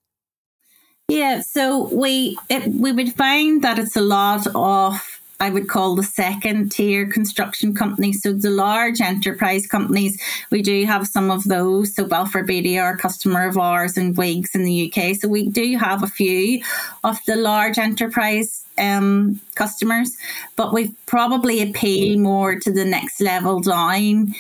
Yeah, 1.09 1.41
so 1.41 1.89
we 1.93 2.39
it, 2.49 2.67
we 2.69 2.93
would 2.93 3.13
find 3.15 3.63
that 3.63 3.79
it's 3.79 3.97
a 3.97 4.01
lot 4.01 4.47
of 4.55 5.16
I 5.39 5.51
would 5.51 5.69
call 5.69 5.95
the 5.95 6.03
second 6.03 6.73
tier 6.73 7.07
construction 7.07 7.75
companies. 7.75 8.23
So 8.23 8.33
the 8.33 8.51
large 8.51 9.01
enterprise 9.01 9.67
companies, 9.67 10.21
we 10.51 10.63
do 10.63 10.87
have 10.87 11.07
some 11.07 11.31
of 11.31 11.45
those. 11.45 11.95
So 11.95 12.07
Balfour 12.07 12.45
Beatty 12.45 12.79
are 12.79 12.95
a 12.95 12.99
customer 12.99 13.47
of 13.47 13.59
ours 13.59 13.99
and 13.99 14.17
Wigs 14.17 14.55
in 14.55 14.65
the 14.65 14.91
UK. 14.91 15.17
So 15.17 15.29
we 15.29 15.49
do 15.49 15.77
have 15.77 16.03
a 16.03 16.07
few 16.07 16.63
of 17.05 17.19
the 17.27 17.37
large 17.37 17.79
enterprise 17.79 18.65
um, 18.79 19.41
customers, 19.55 20.17
but 20.57 20.73
we 20.73 20.95
probably 21.05 21.63
appeal 21.63 22.19
more 22.19 22.59
to 22.59 22.73
the 22.73 22.85
next 22.85 23.21
level 23.21 23.61
down 23.61 24.35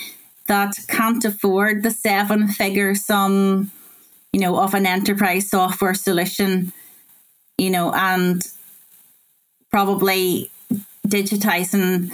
that 0.47 0.75
can't 0.89 1.25
afford 1.25 1.83
the 1.83 1.91
seven 1.91 2.49
figure 2.49 2.95
sum, 2.95 3.71
you 4.33 4.41
know, 4.41 4.59
of 4.59 4.75
an 4.75 4.87
enterprise 4.87 5.51
software 5.51 5.95
solution, 5.95 6.73
you 7.59 7.69
know, 7.69 7.93
and 7.93 8.43
probably 9.71 10.51
digitizing 11.09 12.13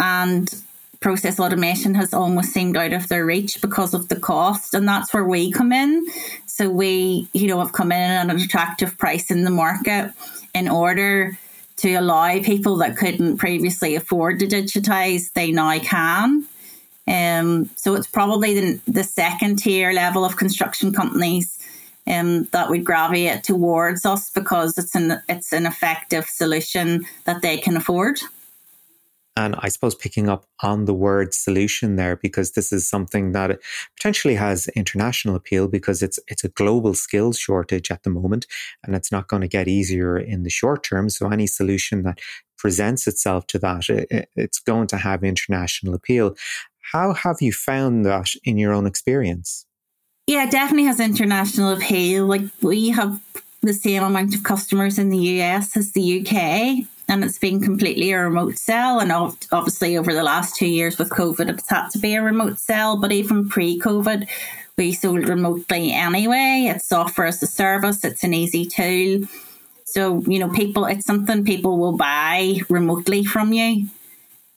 and 0.00 0.54
process 1.00 1.40
automation 1.40 1.94
has 1.94 2.14
almost 2.14 2.52
seemed 2.52 2.76
out 2.76 2.92
of 2.92 3.08
their 3.08 3.26
reach 3.26 3.60
because 3.60 3.92
of 3.92 4.08
the 4.08 4.18
cost 4.18 4.72
and 4.72 4.86
that's 4.86 5.12
where 5.12 5.24
we 5.24 5.50
come 5.50 5.72
in. 5.72 6.06
So 6.46 6.70
we 6.70 7.28
you 7.32 7.48
know 7.48 7.58
have 7.58 7.72
come 7.72 7.92
in 7.92 8.10
at 8.10 8.30
an 8.30 8.36
attractive 8.36 8.96
price 8.98 9.30
in 9.30 9.44
the 9.44 9.50
market 9.50 10.12
in 10.54 10.68
order 10.68 11.36
to 11.78 11.94
allow 11.94 12.40
people 12.40 12.76
that 12.76 12.96
couldn't 12.96 13.38
previously 13.38 13.96
afford 13.96 14.38
to 14.38 14.46
digitize 14.46 15.32
they 15.32 15.50
now 15.50 15.78
can. 15.80 16.44
Um, 17.08 17.68
so 17.76 17.94
it's 17.94 18.06
probably 18.06 18.60
the, 18.60 18.80
the 18.86 19.02
second 19.02 19.56
tier 19.56 19.92
level 19.92 20.24
of 20.24 20.36
construction 20.36 20.92
companies 20.92 21.58
um, 22.06 22.44
that 22.52 22.68
would 22.68 22.84
gravitate 22.84 23.44
towards 23.44 24.04
us 24.04 24.30
because 24.30 24.76
it's 24.78 24.94
an 24.94 25.22
it's 25.28 25.52
an 25.52 25.66
effective 25.66 26.26
solution 26.26 27.04
that 27.24 27.42
they 27.42 27.58
can 27.58 27.76
afford. 27.76 28.20
And 29.34 29.56
I 29.58 29.68
suppose 29.68 29.94
picking 29.94 30.28
up 30.28 30.44
on 30.62 30.84
the 30.84 30.92
word 30.92 31.32
solution 31.32 31.96
there, 31.96 32.16
because 32.16 32.52
this 32.52 32.70
is 32.70 32.86
something 32.86 33.32
that 33.32 33.60
potentially 33.96 34.34
has 34.34 34.68
international 34.68 35.36
appeal 35.36 35.68
because 35.68 36.02
it's 36.02 36.18
it's 36.28 36.44
a 36.44 36.50
global 36.50 36.92
skills 36.92 37.38
shortage 37.38 37.90
at 37.90 38.02
the 38.02 38.10
moment, 38.10 38.46
and 38.84 38.94
it's 38.94 39.10
not 39.10 39.28
going 39.28 39.40
to 39.40 39.48
get 39.48 39.68
easier 39.68 40.18
in 40.18 40.42
the 40.42 40.50
short 40.50 40.84
term. 40.84 41.08
So 41.08 41.30
any 41.30 41.46
solution 41.46 42.02
that 42.02 42.18
presents 42.58 43.06
itself 43.06 43.46
to 43.48 43.58
that, 43.60 43.88
it, 43.88 44.28
it's 44.36 44.60
going 44.60 44.88
to 44.88 44.98
have 44.98 45.24
international 45.24 45.94
appeal. 45.94 46.36
How 46.92 47.14
have 47.14 47.40
you 47.40 47.52
found 47.52 48.04
that 48.04 48.28
in 48.44 48.58
your 48.58 48.74
own 48.74 48.86
experience? 48.86 49.64
Yeah, 50.26 50.44
it 50.44 50.52
definitely 50.52 50.84
has 50.84 51.00
international 51.00 51.72
appeal. 51.72 52.26
Like 52.26 52.42
we 52.60 52.90
have 52.90 53.20
the 53.60 53.74
same 53.74 54.02
amount 54.02 54.34
of 54.34 54.42
customers 54.42 54.98
in 54.98 55.08
the 55.08 55.18
US 55.40 55.76
as 55.76 55.92
the 55.92 56.20
UK, 56.20 56.86
and 57.08 57.24
it's 57.24 57.38
been 57.38 57.60
completely 57.60 58.12
a 58.12 58.22
remote 58.22 58.56
sell. 58.56 59.00
And 59.00 59.10
obviously, 59.12 59.96
over 59.96 60.12
the 60.12 60.22
last 60.22 60.56
two 60.56 60.66
years 60.66 60.96
with 60.98 61.10
COVID, 61.10 61.48
it's 61.48 61.68
had 61.68 61.88
to 61.90 61.98
be 61.98 62.14
a 62.14 62.22
remote 62.22 62.58
sell. 62.58 62.96
But 62.96 63.12
even 63.12 63.48
pre 63.48 63.78
COVID, 63.80 64.28
we 64.78 64.92
sold 64.92 65.28
remotely 65.28 65.92
anyway. 65.92 66.66
It's 66.68 66.88
software 66.88 67.26
as 67.26 67.42
a 67.42 67.46
service, 67.46 68.04
it's 68.04 68.24
an 68.24 68.32
easy 68.32 68.64
tool. 68.64 69.28
So, 69.84 70.22
you 70.22 70.38
know, 70.38 70.48
people, 70.48 70.86
it's 70.86 71.04
something 71.04 71.44
people 71.44 71.78
will 71.78 71.96
buy 71.96 72.60
remotely 72.70 73.24
from 73.24 73.52
you. 73.52 73.88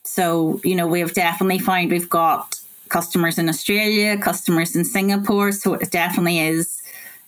So, 0.04 0.62
you 0.64 0.76
know, 0.76 0.88
we've 0.88 1.14
definitely 1.14 1.60
found 1.60 1.92
we've 1.92 2.10
got 2.10 2.56
customers 2.90 3.38
in 3.38 3.50
Australia, 3.50 4.18
customers 4.18 4.76
in 4.76 4.86
Singapore. 4.86 5.52
So 5.52 5.74
it 5.74 5.92
definitely 5.92 6.40
is 6.40 6.82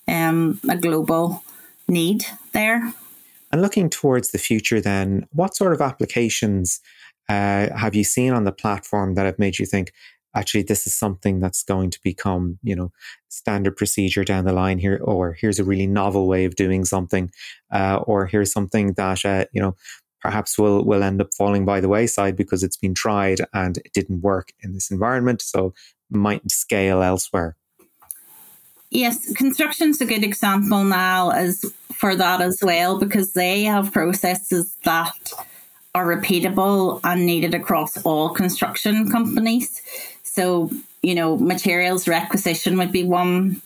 um, 0.08 0.60
a 0.70 0.78
global 0.78 1.43
need 1.88 2.26
there. 2.52 2.93
And 3.52 3.62
looking 3.62 3.89
towards 3.89 4.32
the 4.32 4.38
future, 4.38 4.82
then, 4.82 5.28
what 5.32 5.56
sort 5.56 5.74
of 5.74 5.82
applications 5.82 6.82
uh, 7.30 7.70
have 7.76 7.96
you 7.96 8.04
seen 8.04 8.34
on 8.34 8.43
the 8.43 8.52
platform 8.52 9.15
that 9.15 9.26
have 9.26 9.39
made 9.39 9.58
you 9.58 9.65
think, 9.65 9.91
actually, 10.36 10.63
this 10.63 10.86
is 10.86 10.93
something 10.93 11.39
that's 11.39 11.63
going 11.63 11.89
to 11.89 12.00
become, 12.04 12.60
you 12.62 12.76
know, 12.76 12.91
standard 13.30 13.76
procedure 13.78 14.24
down 14.24 14.46
the 14.46 14.54
line 14.54 14.80
here, 14.80 15.00
or 15.02 15.34
here's 15.34 15.60
a 15.60 15.63
really 15.63 15.88
novel 15.88 16.28
way 16.28 16.46
of 16.46 16.56
doing 16.56 16.86
something, 16.86 17.32
uh, 17.72 18.00
or 18.06 18.26
here's 18.26 18.52
something 18.52 18.93
that, 18.93 19.24
uh, 19.26 19.46
you 19.54 19.62
know, 19.62 19.76
perhaps 20.27 20.59
will 20.59 20.83
will 20.83 21.03
end 21.03 21.21
up 21.21 21.33
falling 21.33 21.63
by 21.63 21.79
the 21.79 21.87
wayside 21.87 22.35
because 22.35 22.61
it's 22.61 22.75
been 22.75 22.93
tried 22.93 23.39
and 23.53 23.77
it 23.77 23.93
didn't 23.93 24.19
work 24.19 24.51
in 24.61 24.73
this 24.73 24.91
environment, 24.91 25.41
so 25.41 25.73
might 26.09 26.51
scale 26.51 27.01
elsewhere. 27.01 27.55
Yes, 28.89 29.31
construction's 29.33 30.01
a 30.01 30.05
good 30.05 30.25
example 30.25 30.83
now 30.83 31.29
as 31.29 31.63
for 31.93 32.13
that 32.17 32.41
as 32.41 32.59
well 32.61 32.99
because 32.99 33.31
they 33.31 33.63
have 33.63 33.93
processes 33.93 34.75
that 34.83 35.31
are 35.95 36.05
repeatable 36.05 36.99
and 37.05 37.25
needed 37.25 37.53
across 37.53 37.95
all 38.03 38.29
construction 38.29 39.09
companies. 39.09 39.81
So, 40.23 40.69
you 41.01 41.15
know, 41.15 41.37
materials 41.37 42.05
requisition 42.05 42.77
would 42.77 42.91
be 42.91 43.05
one, 43.05 43.61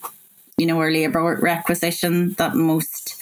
you 0.59 0.67
know, 0.67 0.79
or 0.79 0.91
labour 0.91 1.39
requisition 1.41 2.33
that 2.33 2.53
most 2.53 3.19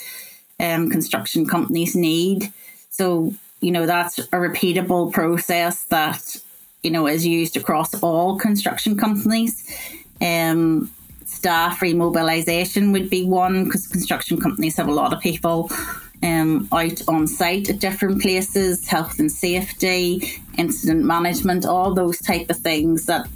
um, 0.59 0.89
construction 0.89 1.45
companies 1.45 1.95
need. 1.95 2.51
So, 2.99 3.33
you 3.61 3.71
know, 3.71 3.85
that's 3.85 4.19
a 4.19 4.39
repeatable 4.47 5.13
process 5.13 5.85
that, 5.85 6.35
you 6.83 6.91
know, 6.91 7.07
is 7.07 7.25
used 7.25 7.55
across 7.55 7.93
all 8.03 8.37
construction 8.37 8.97
companies. 8.97 9.53
Um, 10.19 10.91
staff 11.23 11.79
remobilization 11.79 12.91
would 12.91 13.09
be 13.09 13.23
one 13.23 13.63
because 13.63 13.87
construction 13.87 14.37
companies 14.41 14.75
have 14.75 14.89
a 14.89 14.93
lot 14.93 15.13
of 15.13 15.21
people 15.21 15.71
um, 16.23 16.67
out 16.73 17.01
on 17.07 17.25
site 17.25 17.69
at 17.69 17.79
different 17.79 18.21
places, 18.21 18.85
health 18.85 19.17
and 19.17 19.31
safety, 19.31 20.29
incident 20.57 21.05
management, 21.05 21.65
all 21.65 21.93
those 21.93 22.19
type 22.19 22.49
of 22.49 22.57
things 22.57 23.05
that 23.05 23.29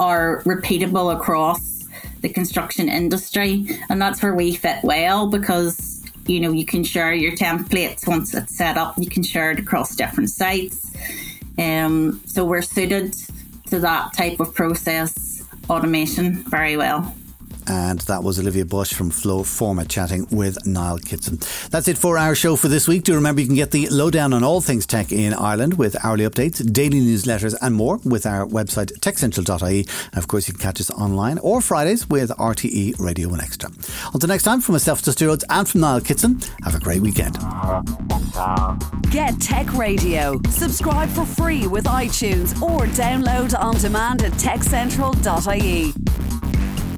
are 0.00 0.42
repeatable 0.42 1.14
across 1.14 1.84
the 2.22 2.28
construction 2.28 2.88
industry. 2.88 3.68
And 3.88 4.02
that's 4.02 4.20
where 4.20 4.34
we 4.34 4.56
fit 4.56 4.82
well 4.82 5.28
because, 5.28 5.99
you 6.30 6.40
know, 6.40 6.52
you 6.52 6.64
can 6.64 6.84
share 6.84 7.12
your 7.12 7.32
templates 7.32 8.06
once 8.06 8.34
it's 8.34 8.56
set 8.56 8.76
up, 8.76 8.94
you 8.98 9.08
can 9.08 9.22
share 9.22 9.50
it 9.50 9.58
across 9.58 9.96
different 9.96 10.30
sites. 10.30 10.90
Um, 11.58 12.20
so 12.24 12.44
we're 12.44 12.62
suited 12.62 13.14
to 13.66 13.80
that 13.80 14.12
type 14.14 14.40
of 14.40 14.54
process 14.54 15.42
automation 15.68 16.44
very 16.44 16.76
well. 16.76 17.14
And 17.70 18.00
that 18.00 18.24
was 18.24 18.40
Olivia 18.40 18.64
Bushe 18.64 18.92
from 18.92 19.12
FlowForma 19.12 19.88
chatting 19.88 20.26
with 20.32 20.66
Niall 20.66 20.98
Kitson. 20.98 21.38
That's 21.70 21.86
it 21.86 21.96
for 21.96 22.18
our 22.18 22.34
show 22.34 22.56
for 22.56 22.66
this 22.66 22.88
week. 22.88 23.04
Do 23.04 23.14
remember 23.14 23.40
you 23.40 23.46
can 23.46 23.54
get 23.54 23.70
the 23.70 23.88
lowdown 23.90 24.32
on 24.32 24.42
all 24.42 24.60
things 24.60 24.86
tech 24.86 25.12
in 25.12 25.32
Ireland 25.32 25.78
with 25.78 25.96
hourly 26.04 26.24
updates, 26.24 26.60
daily 26.72 27.00
newsletters, 27.00 27.54
and 27.62 27.76
more 27.76 28.00
with 28.04 28.26
our 28.26 28.44
website 28.44 28.90
techcentral.ie. 28.98 29.86
And 30.12 30.18
of 30.18 30.26
course, 30.26 30.48
you 30.48 30.54
can 30.54 30.60
catch 30.60 30.80
us 30.80 30.90
online 30.90 31.38
or 31.38 31.60
Fridays 31.60 32.08
with 32.08 32.30
RTE 32.30 32.98
Radio 32.98 33.28
1 33.28 33.40
Extra. 33.40 33.70
Until 34.12 34.28
next 34.28 34.42
time, 34.42 34.60
from 34.60 34.72
myself, 34.72 35.02
Dusty 35.02 35.26
Rhodes, 35.26 35.44
and 35.48 35.68
from 35.68 35.82
Niall 35.82 36.00
Kitson, 36.00 36.40
have 36.64 36.74
a 36.74 36.80
great 36.80 37.02
weekend. 37.02 37.38
Get 39.12 39.40
Tech 39.40 39.72
Radio. 39.74 40.40
Subscribe 40.50 41.08
for 41.10 41.24
free 41.24 41.68
with 41.68 41.84
iTunes 41.84 42.60
or 42.60 42.86
download 42.96 43.56
on 43.56 43.76
demand 43.76 44.24
at 44.24 44.32
techcentral.ie. 44.32 45.94